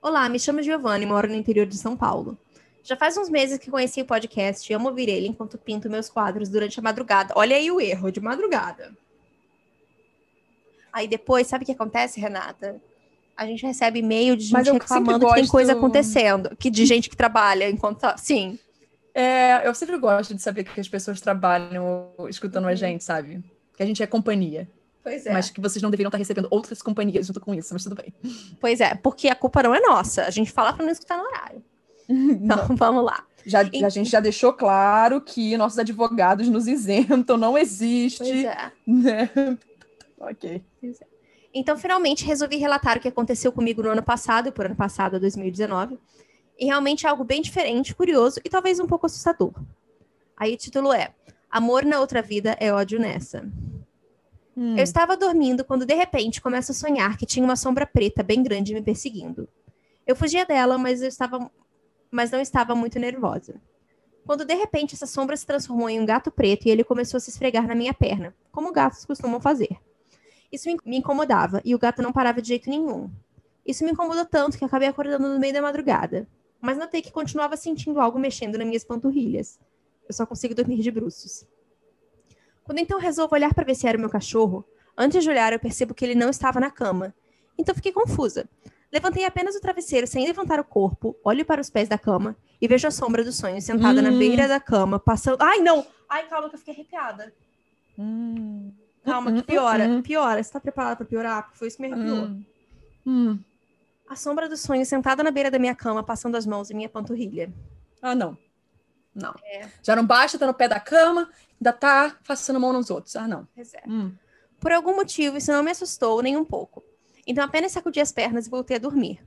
[0.00, 2.38] Olá, me chamo Giovanna e moro no interior de São Paulo.
[2.86, 6.08] Já faz uns meses que conheci o podcast e amo ouvir ele enquanto pinto meus
[6.08, 7.34] quadros durante a madrugada.
[7.36, 8.92] Olha aí o erro, de madrugada.
[10.92, 12.80] Aí depois, sabe o que acontece, Renata?
[13.36, 16.56] A gente recebe e-mail de gente reclamando que tem coisa gosto- acontecendo.
[16.56, 17.98] Que de gente que trabalha enquanto.
[17.98, 18.58] tá- Sim.
[19.12, 22.76] É, eu sempre gosto de saber que as pessoas trabalham escutando a Uhum.
[22.76, 23.42] gente, sabe?
[23.76, 24.68] Que a gente é companhia.
[25.02, 25.32] Pois é.
[25.32, 28.12] Mas que vocês não deveriam estar recebendo outras companhias junto com isso, mas tudo bem.
[28.60, 30.22] Pois é, porque a culpa não é nossa.
[30.24, 31.62] A gente fala pra não escutar no horário.
[32.36, 33.24] Então, vamos lá.
[33.44, 38.18] Já, a gente já deixou claro que nossos advogados nos isentam, não existe.
[38.18, 38.72] Pois é.
[38.86, 39.30] Né?
[40.18, 40.64] ok.
[41.54, 45.98] Então, finalmente, resolvi relatar o que aconteceu comigo no ano passado, por ano passado, 2019.
[46.58, 49.52] E realmente é algo bem diferente, curioso e talvez um pouco assustador.
[50.36, 51.14] Aí o título é
[51.50, 53.48] Amor na outra vida é ódio nessa.
[54.56, 54.76] Hum.
[54.76, 58.42] Eu estava dormindo quando de repente começo a sonhar que tinha uma sombra preta bem
[58.42, 59.48] grande me perseguindo.
[60.06, 61.50] Eu fugia dela, mas eu estava
[62.10, 63.60] mas não estava muito nervosa.
[64.24, 67.20] Quando de repente essa sombra se transformou em um gato preto e ele começou a
[67.20, 69.78] se esfregar na minha perna, como gatos costumam fazer.
[70.50, 73.10] Isso me- incomodava e o gato não parava de jeito nenhum.
[73.64, 76.26] Isso me incomodou tanto que acabei acordando no meio da madrugada,
[76.60, 79.58] mas notei que continuava sentindo algo mexendo nas minhas panturrilhas.
[80.08, 81.46] Eu só consigo dormir de bruços.
[82.64, 84.64] Quando então resolvo olhar para ver se era o meu cachorro,
[84.96, 87.14] antes de olhar eu percebo que ele não estava na cama.
[87.58, 88.48] Então fiquei confusa.
[88.96, 92.66] Levantei apenas o travesseiro sem levantar o corpo, olho para os pés da cama e
[92.66, 94.18] vejo a sombra do sonho sentada na Hum.
[94.18, 95.36] beira da cama, passando.
[95.42, 95.86] Ai, não!
[96.08, 97.30] Ai, calma que eu fiquei arrepiada.
[97.98, 98.72] Hum.
[99.04, 99.84] Calma, Hum, que piora.
[99.84, 100.02] hum, hum.
[100.02, 100.42] Piora.
[100.42, 101.42] Você tá preparada para piorar?
[101.42, 102.16] Porque foi isso que me arrepiou.
[102.24, 102.44] Hum.
[103.06, 103.38] Hum.
[104.08, 106.88] A sombra do sonho sentada na beira da minha cama, passando as mãos em minha
[106.88, 107.52] panturrilha.
[108.00, 108.34] Ah, não.
[109.14, 109.34] Não.
[109.44, 109.68] É.
[109.82, 111.28] Já não basta, tá no pé da cama,
[111.60, 113.14] ainda tá passando mão nos outros.
[113.14, 113.46] Ah, não.
[113.54, 113.82] Pois é.
[113.86, 114.14] Hum.
[114.58, 116.82] Por algum motivo, isso não me assustou nem um pouco.
[117.26, 119.20] Então apenas sacudi as pernas e voltei a dormir.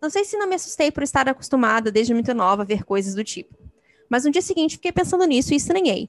[0.00, 3.14] Não sei se não me assustei por estar acostumada desde muito nova a ver coisas
[3.14, 3.56] do tipo.
[4.08, 6.08] Mas no dia seguinte fiquei pensando nisso e estranhei.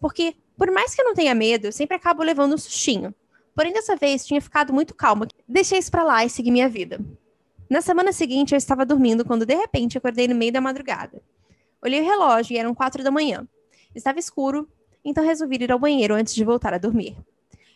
[0.00, 3.14] Porque, por mais que eu não tenha medo, eu sempre acabo levando um sustinho.
[3.54, 5.26] Porém, dessa vez tinha ficado muito calma.
[5.46, 7.00] Deixei isso pra lá e segui minha vida.
[7.70, 11.22] Na semana seguinte, eu estava dormindo quando de repente acordei no meio da madrugada.
[11.82, 13.46] Olhei o relógio e eram quatro da manhã.
[13.94, 14.68] Estava escuro,
[15.04, 17.16] então resolvi ir ao banheiro antes de voltar a dormir.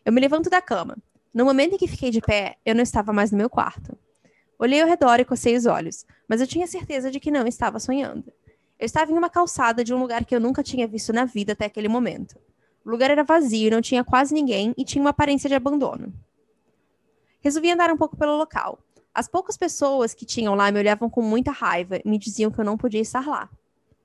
[0.04, 0.96] Eu me levanto da cama.
[1.32, 3.96] No momento em que fiquei de pé, eu não estava mais no meu quarto.
[4.58, 7.78] Olhei ao redor e cocei os olhos, mas eu tinha certeza de que não estava
[7.78, 8.32] sonhando.
[8.78, 11.52] Eu estava em uma calçada de um lugar que eu nunca tinha visto na vida
[11.52, 12.36] até aquele momento.
[12.84, 16.12] O lugar era vazio, não tinha quase ninguém e tinha uma aparência de abandono.
[17.40, 18.78] Resolvi andar um pouco pelo local.
[19.14, 22.58] As poucas pessoas que tinham lá me olhavam com muita raiva e me diziam que
[22.58, 23.48] eu não podia estar lá.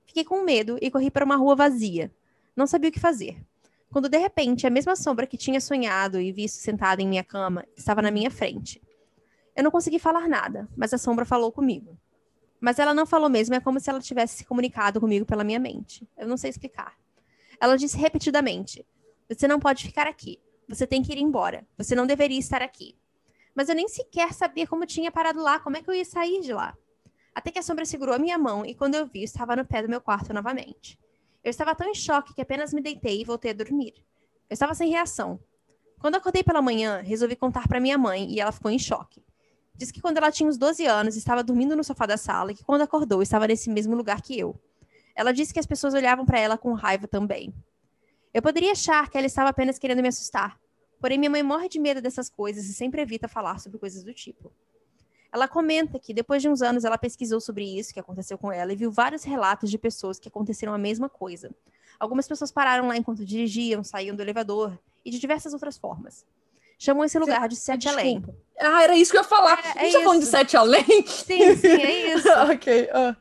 [0.06, 2.12] Fiquei com medo e corri para uma rua vazia.
[2.56, 3.38] Não sabia o que fazer.
[3.94, 7.64] Quando de repente a mesma sombra que tinha sonhado e visto sentada em minha cama
[7.78, 8.82] estava na minha frente.
[9.56, 11.96] Eu não consegui falar nada, mas a sombra falou comigo.
[12.60, 15.60] Mas ela não falou mesmo, é como se ela tivesse se comunicado comigo pela minha
[15.60, 16.10] mente.
[16.18, 16.98] Eu não sei explicar.
[17.62, 18.84] Ela disse repetidamente:
[19.30, 20.42] Você não pode ficar aqui.
[20.68, 21.64] Você tem que ir embora.
[21.78, 22.98] Você não deveria estar aqui.
[23.54, 26.42] Mas eu nem sequer sabia como tinha parado lá, como é que eu ia sair
[26.42, 26.76] de lá.
[27.36, 29.84] Até que a sombra segurou a minha mão e quando eu vi, estava no pé
[29.84, 30.98] do meu quarto novamente.
[31.44, 33.94] Eu estava tão em choque que apenas me deitei e voltei a dormir.
[34.50, 35.40] Eu estava sem reação.
[36.00, 39.24] Quando acordei pela manhã, resolvi contar para minha mãe e ela ficou em choque.
[39.76, 42.56] Diz que quando ela tinha uns 12 anos, estava dormindo no sofá da sala e
[42.56, 44.56] que quando acordou, estava nesse mesmo lugar que eu.
[45.16, 47.54] Ela disse que as pessoas olhavam para ela com raiva também.
[48.34, 50.60] Eu poderia achar que ela estava apenas querendo me assustar,
[51.00, 54.14] porém minha mãe morre de medo dessas coisas e sempre evita falar sobre coisas do
[54.14, 54.52] tipo.
[55.34, 58.72] Ela comenta que depois de uns anos ela pesquisou sobre isso que aconteceu com ela
[58.72, 61.50] e viu vários relatos de pessoas que aconteceram a mesma coisa.
[62.00, 66.24] Algumas pessoas pararam lá enquanto dirigiam, saíam do elevador e de diversas outras formas.
[66.78, 68.24] Chamam esse lugar de Sete Além.
[68.60, 69.60] Ah, era isso que eu ia falar.
[69.60, 70.26] É, é a gente tá falando de.
[70.28, 71.08] Sete Além?
[71.08, 72.30] Sim, sim, é isso.
[72.30, 72.90] ok.
[72.94, 73.16] ah.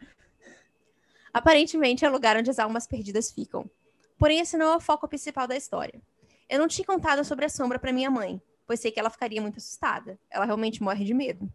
[1.33, 3.70] Aparentemente é o lugar onde as almas perdidas ficam.
[4.18, 5.98] Porém, esse não é o foco principal da história.
[6.46, 9.40] Eu não tinha contado sobre a sombra para minha mãe, pois sei que ela ficaria
[9.40, 10.18] muito assustada.
[10.31, 11.51] Ela realmente morre de medo.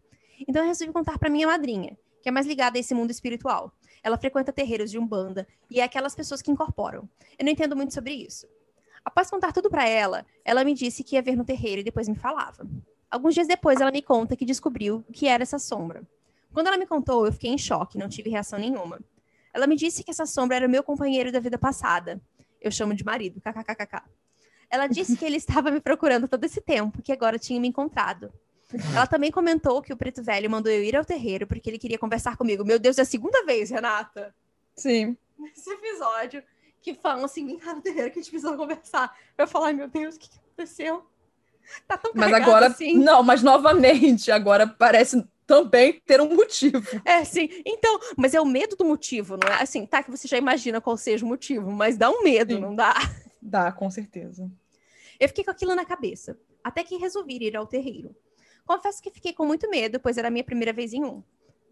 [0.46, 3.72] Então eu resolvi contar para minha madrinha, que é mais ligada a esse mundo espiritual.
[4.02, 7.08] Ela frequenta terreiros de umbanda e é aquelas pessoas que incorporam.
[7.38, 8.46] Eu não entendo muito sobre isso.
[9.04, 12.08] Após contar tudo para ela, ela me disse que ia ver no terreiro e depois
[12.08, 12.68] me falava.
[13.10, 16.02] Alguns dias depois, ela me conta que descobriu o que era essa sombra.
[16.52, 19.00] Quando ela me contou, eu fiquei em choque, não tive reação nenhuma.
[19.52, 22.20] Ela me disse que essa sombra era o meu companheiro da vida passada.
[22.60, 24.02] Eu chamo de marido, kkkk.
[24.70, 28.30] Ela disse que ele estava me procurando todo esse tempo, que agora tinha me encontrado.
[28.94, 31.98] Ela também comentou que o preto velho mandou eu ir ao terreiro porque ele queria
[31.98, 32.64] conversar comigo.
[32.64, 34.34] Meu Deus, é a segunda vez, Renata,
[34.76, 35.16] Sim.
[35.38, 36.42] nesse episódio,
[36.82, 39.16] que falam assim, vem cá no terreiro que a gente precisa conversar.
[39.36, 41.06] Eu falo, ai meu Deus, o que, que aconteceu?
[41.86, 42.66] Tá tão Mas agora.
[42.66, 42.94] assim.
[42.94, 46.82] Não, mas novamente, agora parece também ter um motivo.
[47.04, 47.48] É, sim.
[47.64, 49.62] Então, mas é o medo do motivo, não é?
[49.62, 52.60] Assim, tá que você já imagina qual seja o motivo, mas dá um medo, Sim.
[52.60, 52.94] não dá?
[53.40, 54.50] Dá, com certeza.
[55.18, 58.14] Eu fiquei com aquilo na cabeça, até que resolvi ir ao terreiro.
[58.68, 61.22] Confesso que fiquei com muito medo, pois era a minha primeira vez em um.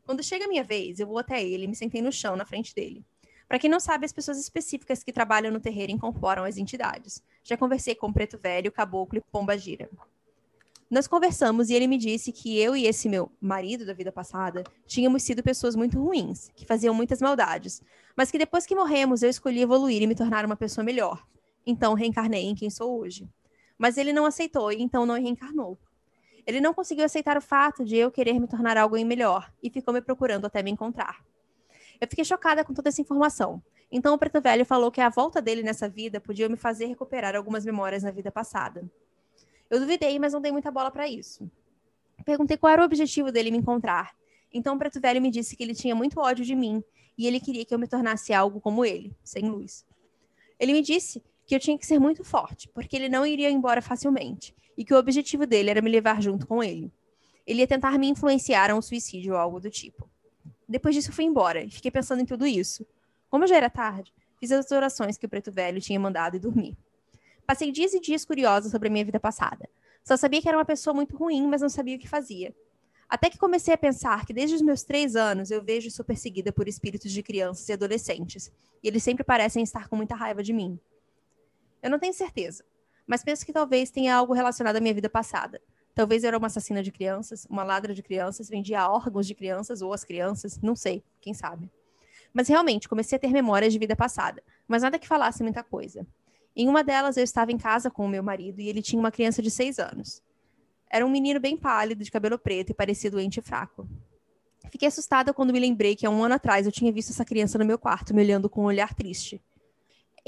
[0.06, 2.46] Quando chega a minha vez, eu vou até ele e me sentei no chão na
[2.46, 3.04] frente dele.
[3.46, 7.22] Para quem não sabe, as pessoas específicas que trabalham no terreiro incorporam as entidades.
[7.44, 9.90] Já conversei com o Preto Velho, Caboclo e Pomba Gira.
[10.90, 14.64] Nós conversamos e ele me disse que eu e esse meu marido da vida passada
[14.86, 17.82] tínhamos sido pessoas muito ruins, que faziam muitas maldades,
[18.16, 21.22] mas que depois que morremos eu escolhi evoluir e me tornar uma pessoa melhor.
[21.66, 23.28] Então reencarnei em quem sou hoje.
[23.76, 25.78] Mas ele não aceitou e então não reencarnou.
[26.46, 29.68] Ele não conseguiu aceitar o fato de eu querer me tornar algo em melhor e
[29.68, 31.24] ficou me procurando até me encontrar.
[32.00, 33.62] Eu fiquei chocada com toda essa informação.
[33.90, 37.34] Então o preto velho falou que a volta dele nessa vida podia me fazer recuperar
[37.34, 38.88] algumas memórias na vida passada.
[39.68, 41.50] Eu duvidei, mas não dei muita bola para isso.
[42.24, 44.14] Perguntei qual era o objetivo dele me encontrar.
[44.52, 46.82] Então o preto velho me disse que ele tinha muito ódio de mim
[47.18, 49.84] e ele queria que eu me tornasse algo como ele, sem luz.
[50.58, 53.80] Ele me disse que eu tinha que ser muito forte, porque ele não iria embora
[53.80, 56.92] facilmente, e que o objetivo dele era me levar junto com ele.
[57.46, 60.08] Ele ia tentar me influenciar a um suicídio ou algo do tipo.
[60.68, 62.84] Depois disso, fui embora e fiquei pensando em tudo isso.
[63.30, 66.76] Como já era tarde, fiz as orações que o preto velho tinha mandado e dormi.
[67.46, 69.68] Passei dias e dias curiosa sobre a minha vida passada.
[70.04, 72.54] Só sabia que era uma pessoa muito ruim, mas não sabia o que fazia.
[73.08, 76.04] Até que comecei a pensar que desde os meus três anos eu vejo e sou
[76.04, 78.50] perseguida por espíritos de crianças e adolescentes,
[78.82, 80.78] e eles sempre parecem estar com muita raiva de mim.
[81.80, 82.64] Eu não tenho certeza,
[83.06, 85.60] mas penso que talvez tenha algo relacionado à minha vida passada.
[85.94, 89.80] Talvez eu era uma assassina de crianças, uma ladra de crianças, vendia órgãos de crianças
[89.80, 91.70] ou as crianças, não sei, quem sabe.
[92.34, 96.06] Mas realmente comecei a ter memórias de vida passada, mas nada que falasse muita coisa.
[96.54, 99.10] Em uma delas eu estava em casa com o meu marido e ele tinha uma
[99.10, 100.22] criança de seis anos.
[100.90, 103.88] Era um menino bem pálido, de cabelo preto e parecia doente e fraco.
[104.70, 107.58] Fiquei assustada quando me lembrei que há um ano atrás eu tinha visto essa criança
[107.58, 109.40] no meu quarto, me olhando com um olhar triste.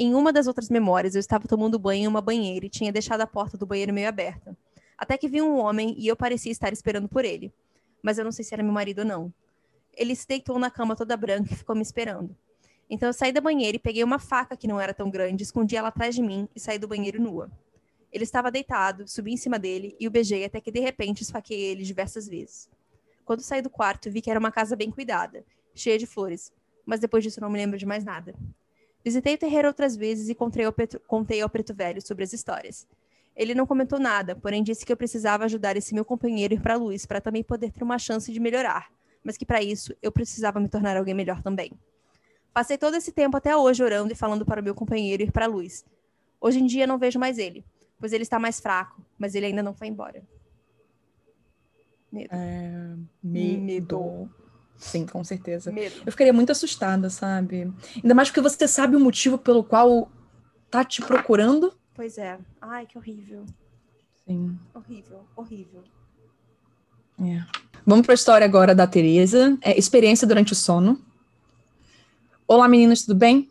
[0.00, 3.20] Em uma das outras memórias, eu estava tomando banho em uma banheira e tinha deixado
[3.20, 4.56] a porta do banheiro meio aberta.
[4.96, 7.52] Até que vi um homem e eu parecia estar esperando por ele.
[8.00, 9.34] Mas eu não sei se era meu marido ou não.
[9.92, 12.32] Ele se deitou na cama toda branca e ficou me esperando.
[12.88, 15.74] Então eu saí da banheira e peguei uma faca que não era tão grande, escondi
[15.74, 17.50] ela atrás de mim e saí do banheiro nua.
[18.12, 21.72] Ele estava deitado, subi em cima dele e o beijei até que de repente esfaqueei
[21.72, 22.70] ele diversas vezes.
[23.24, 26.52] Quando saí do quarto, vi que era uma casa bem cuidada, cheia de flores,
[26.86, 28.32] mas depois disso não me lembro de mais nada.
[29.04, 32.32] Visitei o terreiro outras vezes e contei ao, Petro, contei ao preto velho sobre as
[32.32, 32.86] histórias.
[33.36, 36.60] Ele não comentou nada, porém disse que eu precisava ajudar esse meu companheiro a ir
[36.60, 38.90] para a luz para também poder ter uma chance de melhorar,
[39.22, 41.70] mas que para isso eu precisava me tornar alguém melhor também.
[42.52, 45.44] Passei todo esse tempo até hoje orando e falando para o meu companheiro ir para
[45.44, 45.84] a luz.
[46.40, 47.64] Hoje em dia não vejo mais ele,
[48.00, 50.22] pois ele está mais fraco, mas ele ainda não foi embora.
[52.10, 52.34] Medo.
[52.34, 53.62] É, medo.
[53.62, 54.30] Medo.
[54.78, 55.72] Sim, com certeza.
[55.72, 55.96] Medo.
[56.06, 57.72] Eu ficaria muito assustada, sabe?
[57.96, 60.10] Ainda mais porque você sabe o motivo pelo qual
[60.70, 61.74] tá te procurando.
[61.94, 62.38] Pois é.
[62.60, 63.44] Ai, que horrível.
[64.26, 64.56] Sim.
[64.72, 65.82] Horrível, horrível.
[67.20, 67.44] É.
[67.84, 69.58] Vamos para a história agora da Teresa.
[69.60, 71.02] É, experiência durante o sono.
[72.46, 73.50] Olá, meninas, tudo bem?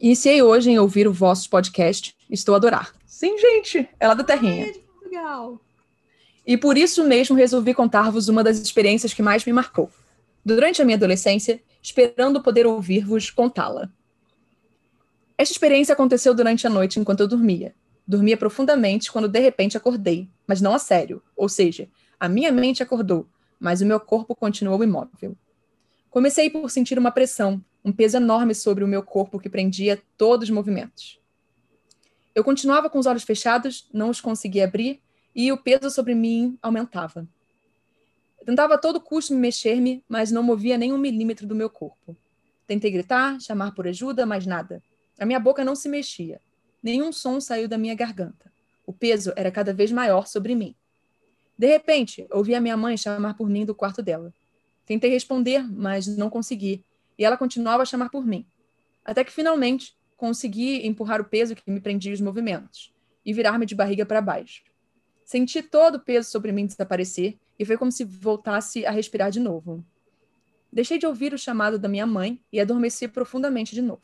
[0.00, 2.16] Iniciei hoje em ouvir o vosso podcast.
[2.28, 2.92] Estou a adorar.
[3.06, 4.72] Sim, gente, é lá da Terrinha.
[4.72, 5.60] de Portugal.
[6.46, 9.88] E por isso mesmo resolvi contar-vos uma das experiências que mais me marcou.
[10.44, 13.90] Durante a minha adolescência, esperando poder ouvir-vos contá-la.
[15.38, 17.74] Esta experiência aconteceu durante a noite enquanto eu dormia.
[18.06, 21.22] Dormia profundamente quando de repente acordei, mas não a sério.
[21.34, 21.88] Ou seja,
[22.20, 23.26] a minha mente acordou,
[23.58, 25.36] mas o meu corpo continuou imóvel.
[26.10, 30.48] Comecei por sentir uma pressão, um peso enorme sobre o meu corpo que prendia todos
[30.48, 31.18] os movimentos.
[32.34, 35.00] Eu continuava com os olhos fechados, não os conseguia abrir,
[35.34, 37.26] e o peso sobre mim aumentava.
[38.44, 41.70] Eu tentava a todo custo me mexer-me, mas não movia nem um milímetro do meu
[41.70, 42.14] corpo.
[42.66, 44.82] Tentei gritar, chamar por ajuda, mas nada.
[45.18, 46.38] A minha boca não se mexia.
[46.82, 48.52] Nenhum som saiu da minha garganta.
[48.86, 50.74] O peso era cada vez maior sobre mim.
[51.56, 54.30] De repente, ouvi a minha mãe chamar por mim do quarto dela.
[54.84, 56.84] Tentei responder, mas não consegui,
[57.18, 58.44] e ela continuava a chamar por mim.
[59.02, 62.92] Até que finalmente consegui empurrar o peso que me prendia os movimentos
[63.24, 64.62] e virar-me de barriga para baixo.
[65.24, 69.40] Senti todo o peso sobre mim desaparecer e foi como se voltasse a respirar de
[69.40, 69.84] novo.
[70.72, 74.02] Deixei de ouvir o chamado da minha mãe e adormeci profundamente de novo.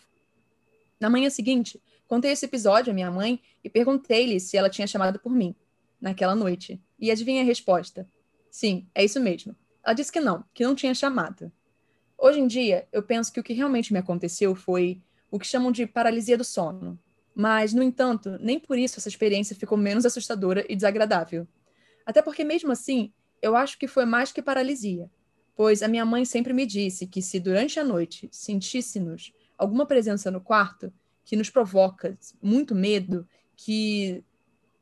[1.00, 5.18] Na manhã seguinte, contei esse episódio à minha mãe e perguntei-lhe se ela tinha chamado
[5.18, 5.54] por mim,
[6.00, 6.80] naquela noite.
[6.98, 8.06] E adivinha a resposta?
[8.50, 9.56] Sim, é isso mesmo.
[9.82, 11.50] Ela disse que não, que não tinha chamado.
[12.18, 15.72] Hoje em dia, eu penso que o que realmente me aconteceu foi o que chamam
[15.72, 16.98] de paralisia do sono.
[17.34, 21.48] Mas, no entanto, nem por isso essa experiência ficou menos assustadora e desagradável.
[22.04, 25.10] Até porque, mesmo assim, eu acho que foi mais que paralisia.
[25.56, 30.30] Pois a minha mãe sempre me disse que se durante a noite sentíssemos alguma presença
[30.30, 30.92] no quarto
[31.24, 34.24] que nos provoca muito medo, que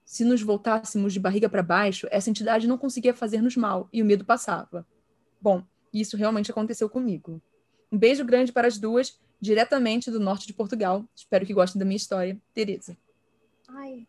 [0.04, 4.06] se nos voltássemos de barriga para baixo, essa entidade não conseguia fazer-nos mal e o
[4.06, 4.86] medo passava.
[5.40, 7.42] Bom, isso realmente aconteceu comigo.
[7.90, 11.04] Um beijo grande para as duas, diretamente do norte de Portugal.
[11.14, 12.40] Espero que gostem da minha história.
[12.54, 12.96] Tereza.
[13.68, 14.06] Ai,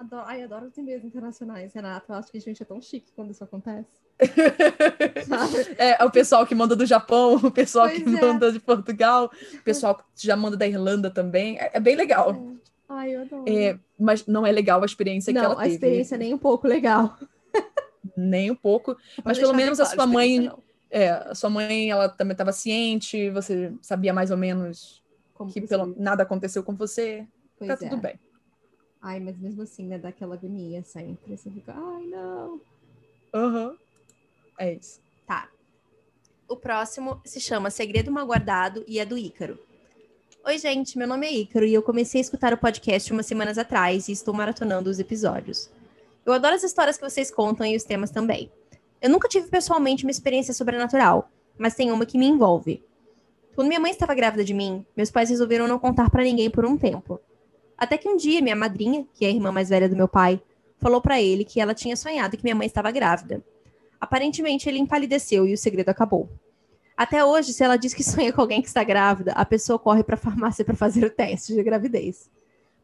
[0.00, 2.12] adoro, ai, adoro os e-mails internacionais, Renata.
[2.12, 3.88] Eu acho que a gente é tão chique quando isso acontece.
[5.78, 8.20] é, o pessoal que manda do Japão, o pessoal pois que é.
[8.20, 11.58] manda de Portugal, o pessoal que já manda da Irlanda também.
[11.58, 12.32] É, é bem legal.
[12.32, 12.70] É.
[12.88, 13.44] Ai, eu adoro.
[13.46, 15.66] É, mas não é legal a experiência não, que ela teve.
[15.66, 17.16] Não, a experiência nem um pouco legal.
[18.16, 18.96] nem um pouco.
[19.22, 20.40] Mas pelo menos a sua mãe.
[20.40, 20.58] Não.
[20.92, 25.00] É, a sua mãe, ela também estava ciente, você sabia mais ou menos
[25.34, 27.24] Como que pelo, nada aconteceu com você.
[27.56, 27.88] Pois tá é.
[27.88, 28.18] tudo bem.
[29.02, 31.36] Ai, mas mesmo assim, né, dá aquela agonia sempre.
[31.36, 32.60] Você fica, ai, não.
[33.32, 33.68] Aham.
[33.68, 33.76] Uhum.
[34.58, 35.00] É isso.
[35.26, 35.48] Tá.
[36.46, 39.58] O próximo se chama Segredo Mal Guardado e é do Ícaro.
[40.44, 43.56] Oi, gente, meu nome é Ícaro e eu comecei a escutar o podcast umas semanas
[43.56, 45.70] atrás e estou maratonando os episódios.
[46.26, 48.50] Eu adoro as histórias que vocês contam e os temas também.
[49.00, 52.82] Eu nunca tive pessoalmente uma experiência sobrenatural, mas tem uma que me envolve.
[53.54, 56.66] Quando minha mãe estava grávida de mim, meus pais resolveram não contar para ninguém por
[56.66, 57.20] um tempo.
[57.80, 60.38] Até que um dia minha madrinha, que é a irmã mais velha do meu pai,
[60.78, 63.42] falou para ele que ela tinha sonhado que minha mãe estava grávida.
[63.98, 66.28] Aparentemente ele empalideceu e o segredo acabou.
[66.94, 70.04] Até hoje, se ela diz que sonha com alguém que está grávida, a pessoa corre
[70.04, 72.30] para a farmácia para fazer o teste de gravidez.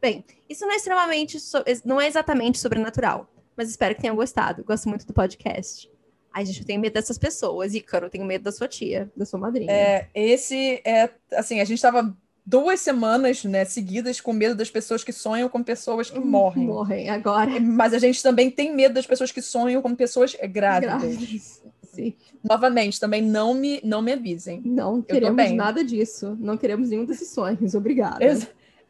[0.00, 1.38] Bem, isso não é extremamente,
[1.84, 4.64] não é exatamente sobrenatural, mas espero que tenham gostado.
[4.64, 5.90] Gosto muito do podcast.
[6.32, 7.74] Ai, gente, eu tenho medo dessas pessoas.
[7.74, 9.72] Ícaro, eu tenho medo da sua tia, da sua madrinha.
[9.72, 12.14] É, esse é, assim, a gente estava
[12.46, 16.64] duas semanas, né, seguidas com medo das pessoas que sonham com pessoas que morrem.
[16.68, 17.58] Morrem agora.
[17.60, 21.00] Mas a gente também tem medo das pessoas que sonham com pessoas grávidas.
[21.02, 21.62] grávidas.
[21.82, 22.14] Sim.
[22.44, 24.60] Novamente, também não me, não me avisem.
[24.64, 26.36] Não queremos nada disso.
[26.38, 27.74] Não queremos nenhum desses sonhos.
[27.74, 28.24] Obrigada.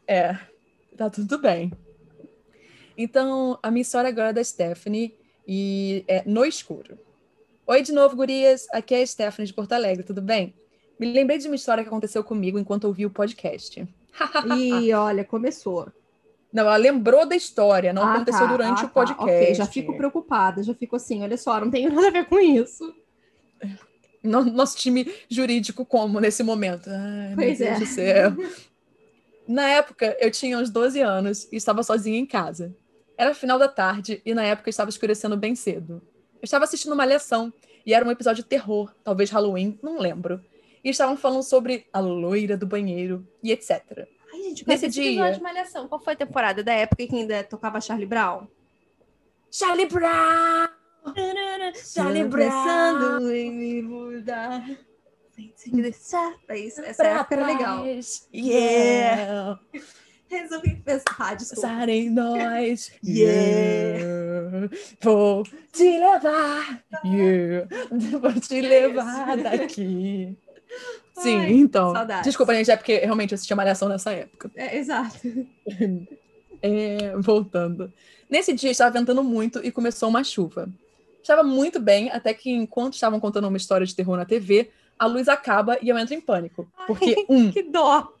[0.05, 0.37] É,
[0.95, 1.71] tá tudo bem.
[2.97, 5.15] Então, a minha história agora é da Stephanie
[5.47, 6.97] e é No Escuro.
[7.65, 8.67] Oi de novo, gurias.
[8.71, 10.53] Aqui é a Stephanie de Porto Alegre, tudo bem?
[10.99, 13.87] Me lembrei de uma história que aconteceu comigo enquanto ouvi o podcast.
[14.57, 15.91] e olha, começou.
[16.51, 19.31] Não, ela lembrou da história, não ah, aconteceu tá, durante ah, o podcast.
[19.31, 22.25] Tá, ok, já fico preocupada, já fico assim, olha só, não tenho nada a ver
[22.25, 22.93] com isso.
[24.23, 26.89] Nosso time jurídico como nesse momento?
[26.89, 28.33] Ai, pois é.
[29.47, 32.75] Na época, eu tinha uns 12 anos e estava sozinha em casa.
[33.17, 36.01] Era final da tarde e na época estava escurecendo bem cedo.
[36.35, 37.51] Eu estava assistindo uma lição
[37.85, 40.41] e era um episódio de terror, talvez Halloween, não lembro.
[40.83, 44.07] E estavam falando sobre a loira do banheiro e etc.
[44.33, 45.31] Ai, gente, nesse dia.
[45.31, 48.47] de Malhação, qual foi a temporada da época que ainda tocava Charlie Brown?
[49.51, 50.67] Charlie Brown!
[51.75, 53.29] Charlie Brown!
[53.31, 54.63] em me mudar.
[56.49, 57.85] Isso, essa época era legal.
[58.33, 59.59] Yeah!
[60.29, 61.89] Resolvi pensar, ah, desculpa.
[61.89, 64.69] em nós, yeah!
[65.01, 67.67] Vou te levar, yeah!
[68.19, 70.37] Vou te levar daqui.
[71.15, 71.93] Sim, Ai, então.
[71.93, 72.23] Saudades.
[72.25, 74.51] Desculpa, gente, é porque realmente eu assistia Malhação nessa época.
[74.55, 75.17] É, exato.
[76.59, 77.93] É, voltando.
[78.27, 80.67] Nesse dia estava ventando muito e começou uma chuva.
[81.21, 85.05] Estava muito bem, até que enquanto estavam contando uma história de terror na TV, a
[85.05, 86.67] luz acaba e eu entro em pânico.
[86.87, 87.51] Porque, Ai, um.
[87.51, 88.11] Que dó!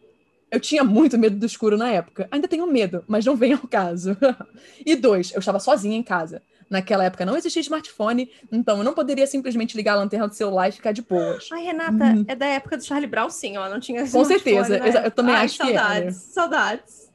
[0.49, 2.27] Eu tinha muito medo do escuro na época.
[2.31, 4.15] Ainda tenho medo, mas não vem ao caso.
[4.85, 6.41] e dois, eu estava sozinha em casa.
[6.69, 10.67] Naquela época não existia smartphone, então eu não poderia simplesmente ligar a lanterna do celular
[10.67, 11.47] e ficar de boas.
[11.51, 12.25] Ai, Renata, uhum.
[12.27, 13.69] é da época do Charlie Brown, sim, ó.
[13.69, 15.05] Não tinha Com certeza, né?
[15.05, 16.11] eu também Ai, acho saudades, que era.
[16.11, 17.11] Saudades,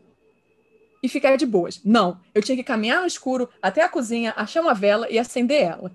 [1.02, 1.80] E ficar de boas.
[1.84, 5.62] Não, eu tinha que caminhar no escuro até a cozinha, achar uma vela e acender
[5.62, 5.92] ela.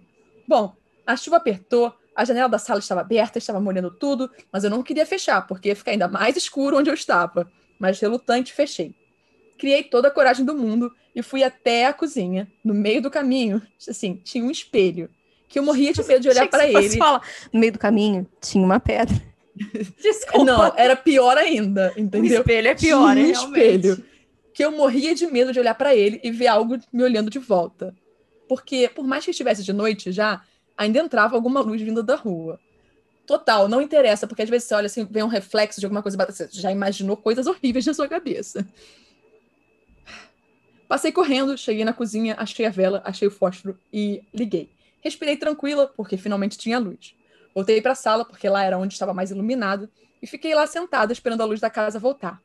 [0.47, 0.75] Bom,
[1.05, 4.81] a chuva apertou, a janela da sala estava aberta, estava molhando tudo, mas eu não
[4.81, 7.47] queria fechar, porque ia ficar ainda mais escuro onde eu estava.
[7.77, 8.95] Mas relutante, fechei.
[9.55, 12.51] Criei toda a coragem do mundo e fui até a cozinha.
[12.63, 15.11] No meio do caminho, assim, tinha um espelho.
[15.47, 16.97] Que eu morria de medo de olhar para ele.
[16.97, 17.21] Fala.
[17.53, 19.15] No meio do caminho tinha uma pedra.
[20.01, 20.43] Desculpa.
[20.43, 22.39] Não, era pior ainda, entendeu?
[22.39, 24.03] O espelho é pior, tinha um espelho.
[24.55, 27.37] Que eu morria de medo de olhar para ele e ver algo me olhando de
[27.37, 27.95] volta.
[28.49, 30.41] Porque, por mais que estivesse de noite já,
[30.77, 32.59] ainda entrava alguma luz vinda da rua.
[33.25, 36.17] Total, não interessa, porque às vezes você olha assim, vê um reflexo de alguma coisa,
[36.17, 38.65] você já imaginou coisas horríveis na sua cabeça.
[40.87, 44.71] Passei correndo, cheguei na cozinha, achei a vela, achei o fósforo e liguei.
[45.01, 47.13] Respirei tranquila, porque finalmente tinha luz.
[47.53, 49.89] Voltei para a sala, porque lá era onde estava mais iluminado,
[50.21, 52.41] e fiquei lá sentada esperando a luz da casa voltar.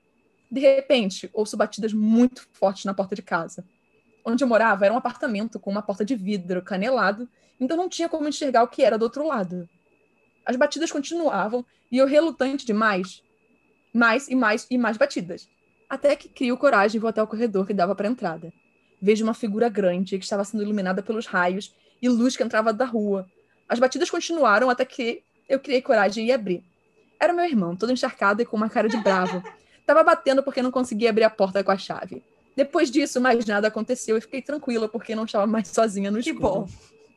[0.50, 3.64] De repente, ouço batidas muito fortes na porta de casa.
[4.24, 7.28] Onde eu morava era um apartamento com uma porta de vidro canelado,
[7.60, 9.68] então não tinha como enxergar o que era do outro lado.
[10.44, 13.22] As batidas continuavam e eu relutante demais,
[13.92, 15.48] mais e mais e mais batidas.
[15.88, 18.52] Até que crio coragem e vou até o corredor que dava para a entrada.
[19.00, 22.84] Vejo uma figura grande que estava sendo iluminada pelos raios e luz que entrava da
[22.84, 23.26] rua.
[23.68, 26.64] As batidas continuaram até que eu criei coragem e abri.
[27.20, 29.42] Era meu irmão, todo encharcado e com uma cara de bravo.
[29.86, 32.22] Tava batendo porque não conseguia abrir a porta com a chave.
[32.56, 36.36] Depois disso, mais nada aconteceu e fiquei tranquila porque não estava mais sozinha no escuro.
[36.36, 36.68] Que bom.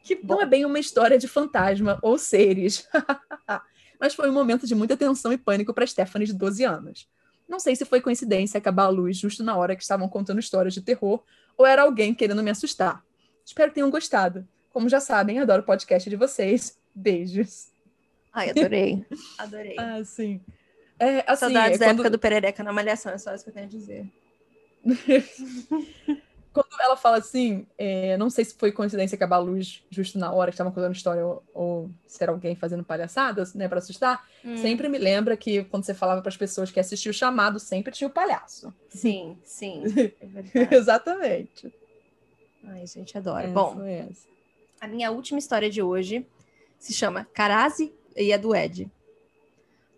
[0.05, 0.35] Que bom.
[0.35, 2.87] Não é bem uma história de fantasma ou seres.
[3.99, 7.09] Mas foi um momento de muita tensão e pânico para Stephanie de 12 anos.
[7.49, 10.75] Não sei se foi coincidência acabar a luz justo na hora que estavam contando histórias
[10.75, 11.23] de terror
[11.57, 13.03] ou era alguém querendo me assustar.
[13.43, 14.47] Espero que tenham gostado.
[14.71, 16.77] Como já sabem, adoro o podcast de vocês.
[16.93, 17.69] Beijos.
[18.31, 19.03] Ai, adorei.
[19.39, 19.75] Adorei.
[19.79, 20.39] ah, sim.
[20.99, 21.95] É, assim, Saudades é da quando...
[21.95, 24.05] época do Perereca na Malhação, é só isso que eu tenho a dizer.
[26.63, 30.31] quando ela fala assim, é, não sei se foi coincidência acabar a luz justo na
[30.31, 34.25] hora que estavam contando história ou, ou se era alguém fazendo palhaçadas, né, para assustar,
[34.43, 34.57] Hum.
[34.57, 37.91] sempre me lembra que quando você falava para as pessoas que assistiam o chamado, sempre
[37.91, 38.73] tinha o palhaço.
[38.89, 39.83] Sim, sim.
[40.55, 40.75] É.
[40.75, 41.73] Exatamente.
[42.63, 43.43] Ai, gente, adoro.
[43.45, 44.27] Essa Bom, é essa.
[44.81, 46.25] a minha última história de hoje
[46.79, 48.89] se chama Carazi e a do Ed.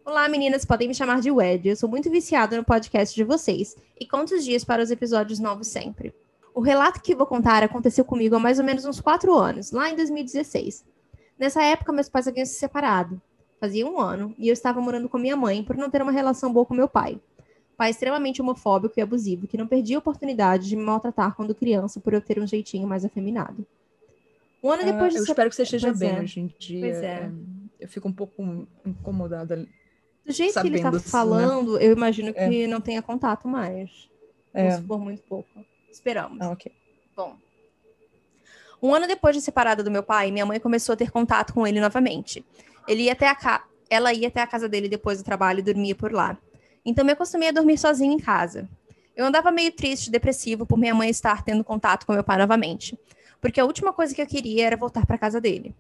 [0.06, 1.68] Olá, meninas, podem me chamar de Ed.
[1.68, 5.40] Eu sou muito viciada no podcast de vocês e conto os dias para os episódios
[5.40, 6.14] novos sempre.
[6.58, 9.92] O relato que vou contar aconteceu comigo há mais ou menos uns quatro anos, lá
[9.92, 10.84] em 2016.
[11.38, 13.22] Nessa época, meus pais haviam se separado.
[13.60, 16.52] Fazia um ano e eu estava morando com minha mãe por não ter uma relação
[16.52, 17.20] boa com meu pai.
[17.78, 22.00] Pai extremamente homofóbico e abusivo, que não perdia a oportunidade de me maltratar quando criança
[22.00, 23.64] por eu ter um jeitinho mais afeminado.
[24.64, 26.22] Um ano depois Ah, de eu espero que você esteja Pois bem é.
[26.22, 26.82] hoje em dia.
[26.82, 27.32] Pois é.
[27.80, 29.58] Eu fico um pouco incomodada.
[30.26, 31.12] Do jeito que ele tá disso, né?
[31.12, 32.50] falando, eu imagino É.
[32.50, 34.10] que não tenha contato mais.
[34.56, 34.72] É.
[34.72, 35.48] se for muito pouco.
[35.98, 36.40] Esperamos.
[36.40, 36.72] Ah, ok.
[37.16, 37.36] Bom.
[38.82, 41.66] Um ano depois de separada do meu pai, minha mãe começou a ter contato com
[41.66, 42.46] ele novamente.
[42.88, 43.66] Ele ia até a ca...
[43.90, 46.38] Ela ia até a casa dele depois do trabalho e dormia por lá.
[46.86, 48.70] Então me acostumei a dormir sozinha em casa.
[49.16, 52.98] Eu andava meio triste, depressivo, por minha mãe estar tendo contato com meu pai novamente.
[53.42, 55.74] Porque a última coisa que eu queria era voltar para casa dele.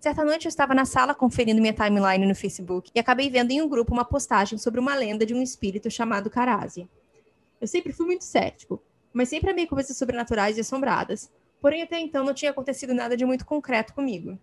[0.00, 3.62] Certa noite eu estava na sala conferindo minha timeline no Facebook e acabei vendo em
[3.62, 6.88] um grupo uma postagem sobre uma lenda de um espírito chamado Karazi.
[7.60, 8.82] Eu sempre fui muito cético,
[9.12, 11.30] mas sempre amei coisas sobrenaturais e assombradas.
[11.60, 14.38] Porém, até então não tinha acontecido nada de muito concreto comigo.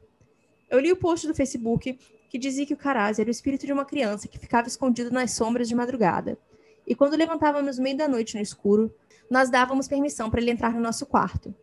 [0.70, 1.98] Eu li o post do Facebook
[2.30, 5.32] que dizia que o Karazi era o espírito de uma criança que ficava escondido nas
[5.32, 6.38] sombras de madrugada.
[6.86, 8.94] E quando levantávamos no meio da noite no escuro,
[9.30, 11.54] nós dávamos permissão para ele entrar no nosso quarto.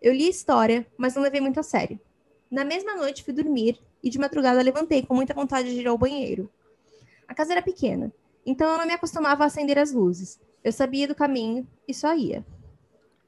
[0.00, 2.00] Eu li a história, mas não levei muito a sério.
[2.50, 5.98] Na mesma noite fui dormir e de madrugada levantei com muita vontade de ir ao
[5.98, 6.50] banheiro.
[7.26, 8.12] A casa era pequena,
[8.44, 10.38] então eu não me acostumava a acender as luzes.
[10.62, 12.44] Eu sabia do caminho e só ia.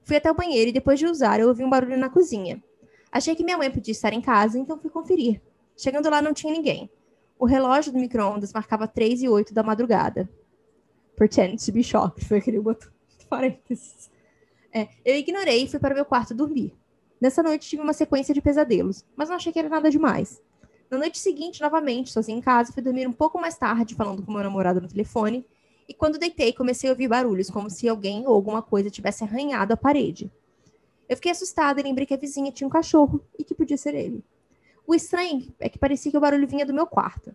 [0.07, 2.63] Fui até o banheiro e depois de usar, eu ouvi um barulho na cozinha.
[3.11, 5.43] Achei que minha mãe podia estar em casa, então fui conferir.
[5.77, 6.89] Chegando lá, não tinha ninguém.
[7.37, 10.31] O relógio do micro-ondas marcava 3 e 8 da madrugada.
[11.17, 12.89] Pretend to be shocked, foi aquele botão
[13.29, 14.09] parênteses.
[14.73, 16.73] É, eu ignorei e fui para o meu quarto dormir.
[17.21, 20.41] Nessa noite tive uma sequência de pesadelos, mas não achei que era nada demais.
[20.89, 24.31] Na noite seguinte, novamente, sozinha em casa, fui dormir um pouco mais tarde, falando com
[24.31, 25.45] meu namorado no telefone,
[25.89, 29.73] e quando deitei, comecei a ouvir barulhos, como se alguém ou alguma coisa tivesse arranhado
[29.73, 30.31] a parede.
[31.09, 33.95] Eu fiquei assustada e lembrei que a vizinha tinha um cachorro e que podia ser
[33.95, 34.25] ele.
[34.87, 37.35] O estranho é que parecia que o barulho vinha do meu quarto.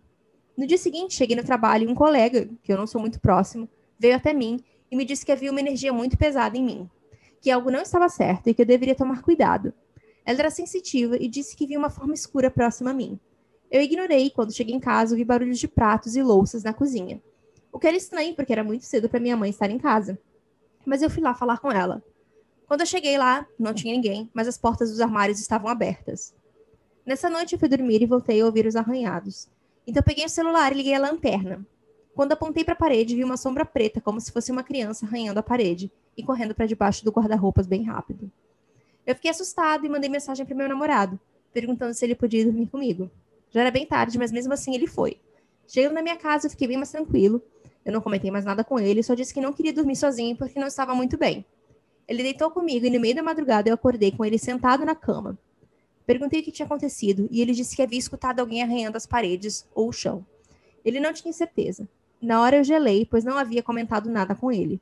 [0.56, 3.68] No dia seguinte, cheguei no trabalho e um colega, que eu não sou muito próximo,
[3.98, 6.90] veio até mim e me disse que havia uma energia muito pesada em mim,
[7.40, 9.72] que algo não estava certo e que eu deveria tomar cuidado.
[10.24, 13.18] Ela era sensitiva e disse que via uma forma escura próxima a mim.
[13.70, 17.22] Eu ignorei quando cheguei em casa ouvi barulhos de pratos e louças na cozinha.
[17.72, 20.18] O que era estranho, porque era muito cedo para minha mãe estar em casa.
[20.84, 22.04] Mas eu fui lá falar com ela.
[22.68, 26.34] Quando eu cheguei lá, não tinha ninguém, mas as portas dos armários estavam abertas.
[27.04, 29.48] Nessa noite eu fui dormir e voltei a ouvir os arranhados.
[29.86, 31.66] Então peguei o celular e liguei a lanterna.
[32.14, 35.40] Quando apontei para a parede, vi uma sombra preta, como se fosse uma criança arranhando
[35.40, 38.30] a parede e correndo para debaixo do guarda-roupas bem rápido.
[39.06, 41.18] Eu fiquei assustado e mandei mensagem para meu namorado,
[41.52, 43.10] perguntando se ele podia dormir comigo.
[43.50, 45.18] Já era bem tarde, mas mesmo assim ele foi.
[45.66, 47.42] Chegando na minha casa, eu fiquei bem mais tranquilo.
[47.84, 50.58] Eu não comentei mais nada com ele, só disse que não queria dormir sozinho porque
[50.58, 51.44] não estava muito bem.
[52.06, 55.38] Ele deitou comigo e no meio da madrugada eu acordei com ele sentado na cama.
[56.06, 59.66] Perguntei o que tinha acontecido e ele disse que havia escutado alguém arranhando as paredes
[59.74, 60.24] ou o chão.
[60.84, 61.88] Ele não tinha certeza.
[62.20, 64.80] Na hora eu gelei, pois não havia comentado nada com ele.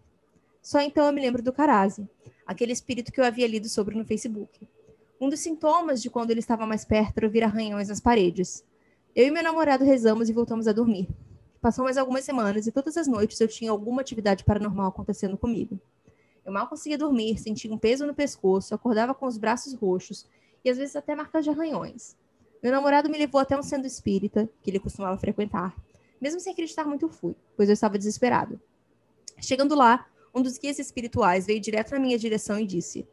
[0.63, 2.09] Só então eu me lembro do Karazi,
[2.47, 4.69] aquele espírito que eu havia lido sobre no Facebook.
[5.21, 8.65] Um dos sintomas de quando ele estava mais perto era ouvir arranhões nas paredes.
[9.15, 11.09] Eu e meu namorado rezamos e voltamos a dormir.
[11.61, 15.79] Passou mais algumas semanas e todas as noites eu tinha alguma atividade paranormal acontecendo comigo.
[16.45, 20.27] Eu mal conseguia dormir, sentia um peso no pescoço, acordava com os braços roxos
[20.65, 22.17] e às vezes até marcas de arranhões.
[22.63, 25.75] Meu namorado me levou até um centro espírita, que ele costumava frequentar.
[26.21, 28.61] Mesmo sem acreditar muito, fui, pois eu estava desesperado.
[29.39, 33.07] Chegando lá, um dos guias espirituais veio direto na minha direção e disse: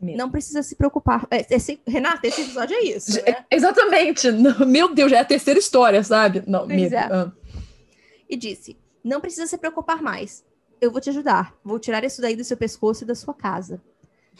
[0.00, 1.26] não precisa se preocupar.
[1.30, 3.20] É, esse, Renata, esse episódio é isso.
[3.20, 3.44] Né?
[3.50, 4.30] Exatamente.
[4.66, 6.42] Meu Deus, já é a terceira história, sabe?
[6.46, 6.94] Não, medo.
[6.94, 6.98] É.
[6.98, 7.32] Ah.
[8.30, 10.44] E disse: Não precisa se preocupar mais.
[10.80, 11.54] Eu vou te ajudar.
[11.64, 13.82] Vou tirar isso daí do seu pescoço e da sua casa.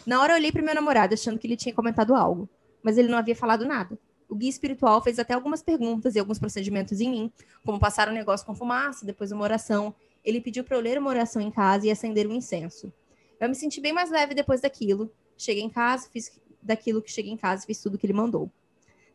[0.07, 2.49] Na hora eu olhei para meu namorado, achando que ele tinha comentado algo,
[2.82, 3.99] mas ele não havia falado nada.
[4.28, 7.32] O guia espiritual fez até algumas perguntas e alguns procedimentos em mim,
[7.64, 9.93] como passar um negócio com fumaça, depois uma oração.
[10.24, 12.93] Ele pediu para eu ler uma oração em casa e acender um incenso.
[13.41, 15.11] Eu me senti bem mais leve depois daquilo,
[15.41, 18.51] Cheguei em casa, fiz daquilo que cheguei em casa, fiz tudo que ele mandou.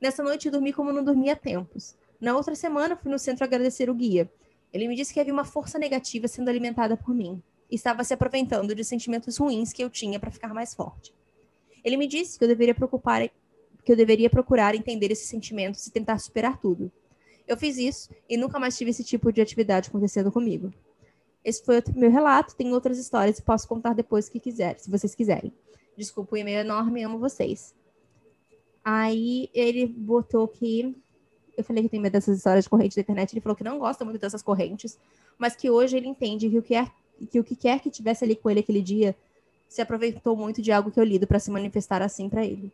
[0.01, 1.95] Nessa noite eu dormi como não dormia há tempos.
[2.19, 4.27] Na outra semana fui no centro agradecer o guia.
[4.75, 8.13] Ele me disse que havia uma força negativa sendo alimentada por mim e estava se
[8.13, 11.13] aproveitando de sentimentos ruins que eu tinha para ficar mais forte.
[11.81, 13.21] Ele me disse que eu deveria preocupar
[13.85, 16.91] que eu deveria procurar entender esses sentimentos e tentar superar tudo.
[17.47, 20.73] Eu fiz isso e nunca mais tive esse tipo de atividade acontecendo comigo.
[21.41, 24.91] Esse foi o meu relato, tem outras histórias e posso contar depois que quiser, se
[24.91, 25.53] vocês quiserem.
[25.95, 27.73] Desculpa o e-mail enorme, amo vocês.
[28.83, 30.93] Aí ele botou que.
[31.57, 33.33] Eu falei que tem medo dessas histórias de corrente da internet.
[33.33, 34.97] Ele falou que não gosta muito dessas correntes,
[35.37, 36.87] mas que hoje ele entende que o que, é,
[37.31, 39.15] que, o que quer que tivesse ali com ele aquele dia
[39.69, 42.71] se aproveitou muito de algo que eu lido para se manifestar assim para ele.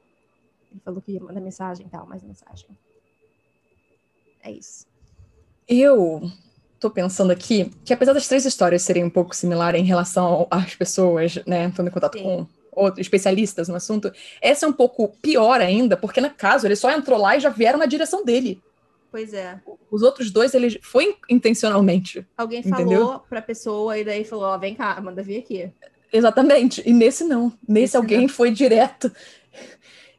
[0.72, 2.68] Ele falou que ia mandar mensagem e tal, mais mensagem.
[4.44, 4.86] É isso.
[5.68, 6.32] Eu
[6.80, 10.76] tô pensando aqui que apesar das três histórias serem um pouco similares em relação às
[10.76, 12.24] pessoas, né, entrando em contato Sim.
[12.24, 14.12] com outros especialistas no assunto.
[14.42, 17.50] Essa é um pouco pior ainda, porque no caso ele só entrou lá e já
[17.50, 18.62] vieram na direção dele.
[19.12, 19.62] Pois é.
[19.92, 22.26] Os outros dois, ele foi intencionalmente.
[22.38, 23.06] Alguém entendeu?
[23.06, 25.70] falou pra pessoa e daí falou: ó, vem cá, manda vir aqui.
[26.12, 26.82] Exatamente.
[26.88, 27.52] E nesse não.
[27.68, 28.30] Nesse alguém não.
[28.30, 29.12] foi direto.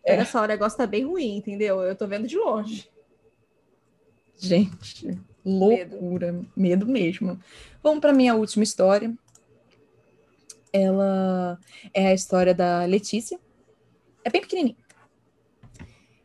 [0.06, 0.24] Olha é.
[0.24, 1.80] só, o negócio tá bem ruim, entendeu?
[1.80, 2.88] Eu tô vendo de longe.
[4.38, 6.32] Gente, loucura.
[6.32, 7.40] Medo, Medo mesmo.
[7.82, 9.16] Vamos para minha última história
[10.72, 11.58] ela
[11.92, 13.38] é a história da Letícia.
[14.24, 14.76] É bem pequenininha.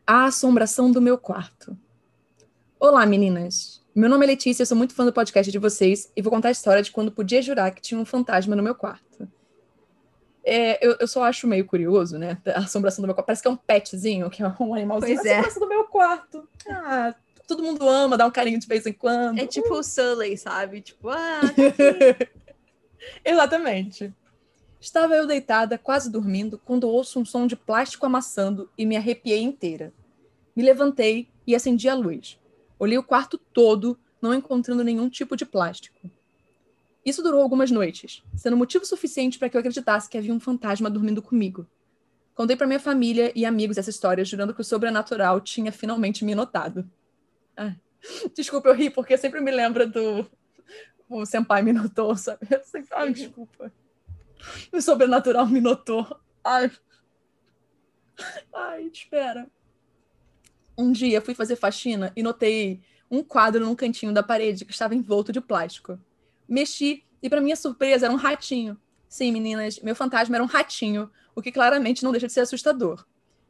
[0.06, 1.76] A assombração do meu quarto.
[2.80, 3.82] Olá, meninas.
[3.92, 6.48] Meu nome é Letícia, eu sou muito fã do podcast de vocês e vou contar
[6.48, 9.28] a história de quando podia jurar que tinha um fantasma no meu quarto.
[10.44, 12.38] É, eu, eu, só acho meio curioso, né?
[12.46, 13.26] A assombração do meu quarto.
[13.26, 15.16] Parece que é um petzinho, que é um animalzinho.
[15.16, 15.38] Pois é.
[15.38, 16.48] Assombração do meu quarto.
[16.68, 17.14] Ah,
[17.48, 19.40] todo mundo ama, dá um carinho de vez em quando.
[19.40, 19.78] É tipo uh.
[19.78, 20.80] o Sully, sabe?
[20.80, 22.26] Tipo, ah, tá
[23.28, 24.14] Exatamente.
[24.80, 29.42] Estava eu deitada, quase dormindo, quando ouço um som de plástico amassando e me arrepiei
[29.42, 29.92] inteira.
[30.54, 32.38] Me levantei e acendi a luz.
[32.78, 35.98] Olhei o quarto todo, não encontrando nenhum tipo de plástico.
[37.04, 40.90] Isso durou algumas noites, sendo motivo suficiente para que eu acreditasse que havia um fantasma
[40.90, 41.66] dormindo comigo.
[42.34, 46.34] Contei para minha família e amigos essa história, jurando que o sobrenatural tinha finalmente me
[46.34, 46.88] notado.
[47.56, 47.74] Ah,
[48.34, 50.24] desculpa, eu ri, porque sempre me lembra do.
[51.08, 52.46] O Senpai me notou, sabe?
[52.64, 52.94] Sempre...
[52.94, 53.72] Ai, desculpa.
[54.72, 56.06] O sobrenatural me notou.
[56.44, 56.70] Ai.
[58.52, 59.50] Ai, espera.
[60.78, 64.94] Um dia fui fazer faxina e notei um quadro num cantinho da parede que estava
[64.94, 65.98] envolto de plástico.
[66.48, 68.78] Mexi e, para minha surpresa, era um ratinho.
[69.08, 73.04] Sim, meninas, meu fantasma era um ratinho, o que claramente não deixa de ser assustador.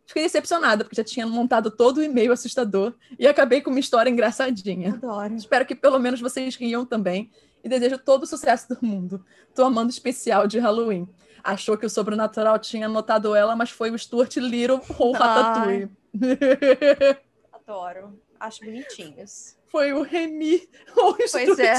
[0.07, 4.09] Fiquei decepcionada, porque já tinha montado todo o e-mail assustador e acabei com uma história
[4.09, 4.95] engraçadinha.
[4.95, 5.35] Adoro.
[5.35, 7.31] Espero que pelo menos vocês riam também
[7.63, 9.23] e desejo todo o sucesso do mundo.
[9.55, 11.07] Tô amando especial de Halloween.
[11.45, 15.91] Achou que o sobrenatural tinha notado ela, mas foi o Stuart Little ou Ratatouille.
[17.53, 18.21] Adoro.
[18.41, 19.57] Acho bonitinhos.
[19.67, 21.75] Foi o Remy ou o Pois Stuart é.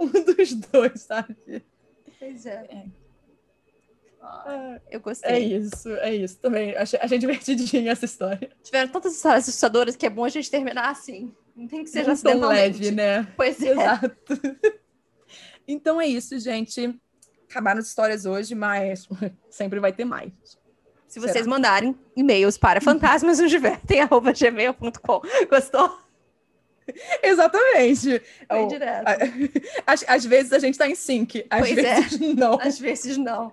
[0.00, 1.64] Um dos dois, sabe?
[2.18, 2.86] Pois é.
[4.20, 5.56] Ah, Eu É gostei.
[5.56, 6.38] isso, é isso.
[6.38, 8.50] Também achei, achei divertidinha essa história.
[8.62, 11.32] Tiveram tantas histórias assustadoras que é bom a gente terminar assim.
[11.56, 12.78] Não tem que ser tom acidentalmente.
[12.80, 13.26] leve, né?
[13.36, 13.70] Pois é.
[13.72, 14.12] Exato.
[15.66, 16.92] Então é isso, gente.
[17.48, 19.08] Acabaram as histórias hoje, mas
[19.48, 20.32] sempre vai ter mais.
[21.12, 25.20] Se vocês mandarem e-mails para fantasmasnosdivertem.gmail.com.
[25.50, 25.98] Gostou?
[27.22, 28.22] Exatamente.
[28.50, 29.06] O- direto.
[29.06, 29.18] a-
[29.92, 32.00] Às, às vezes a gente tá em sync, às Pois é.
[32.00, 32.58] vezes não.
[32.60, 33.52] Às vezes não.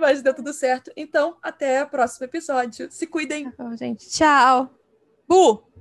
[0.00, 0.90] Mas deu tudo certo.
[0.96, 2.90] Então, até o próximo episódio.
[2.90, 3.50] Se cuidem.
[3.50, 4.08] Tá bom, gente.
[4.08, 4.70] Tchau.
[5.28, 5.66] Bu!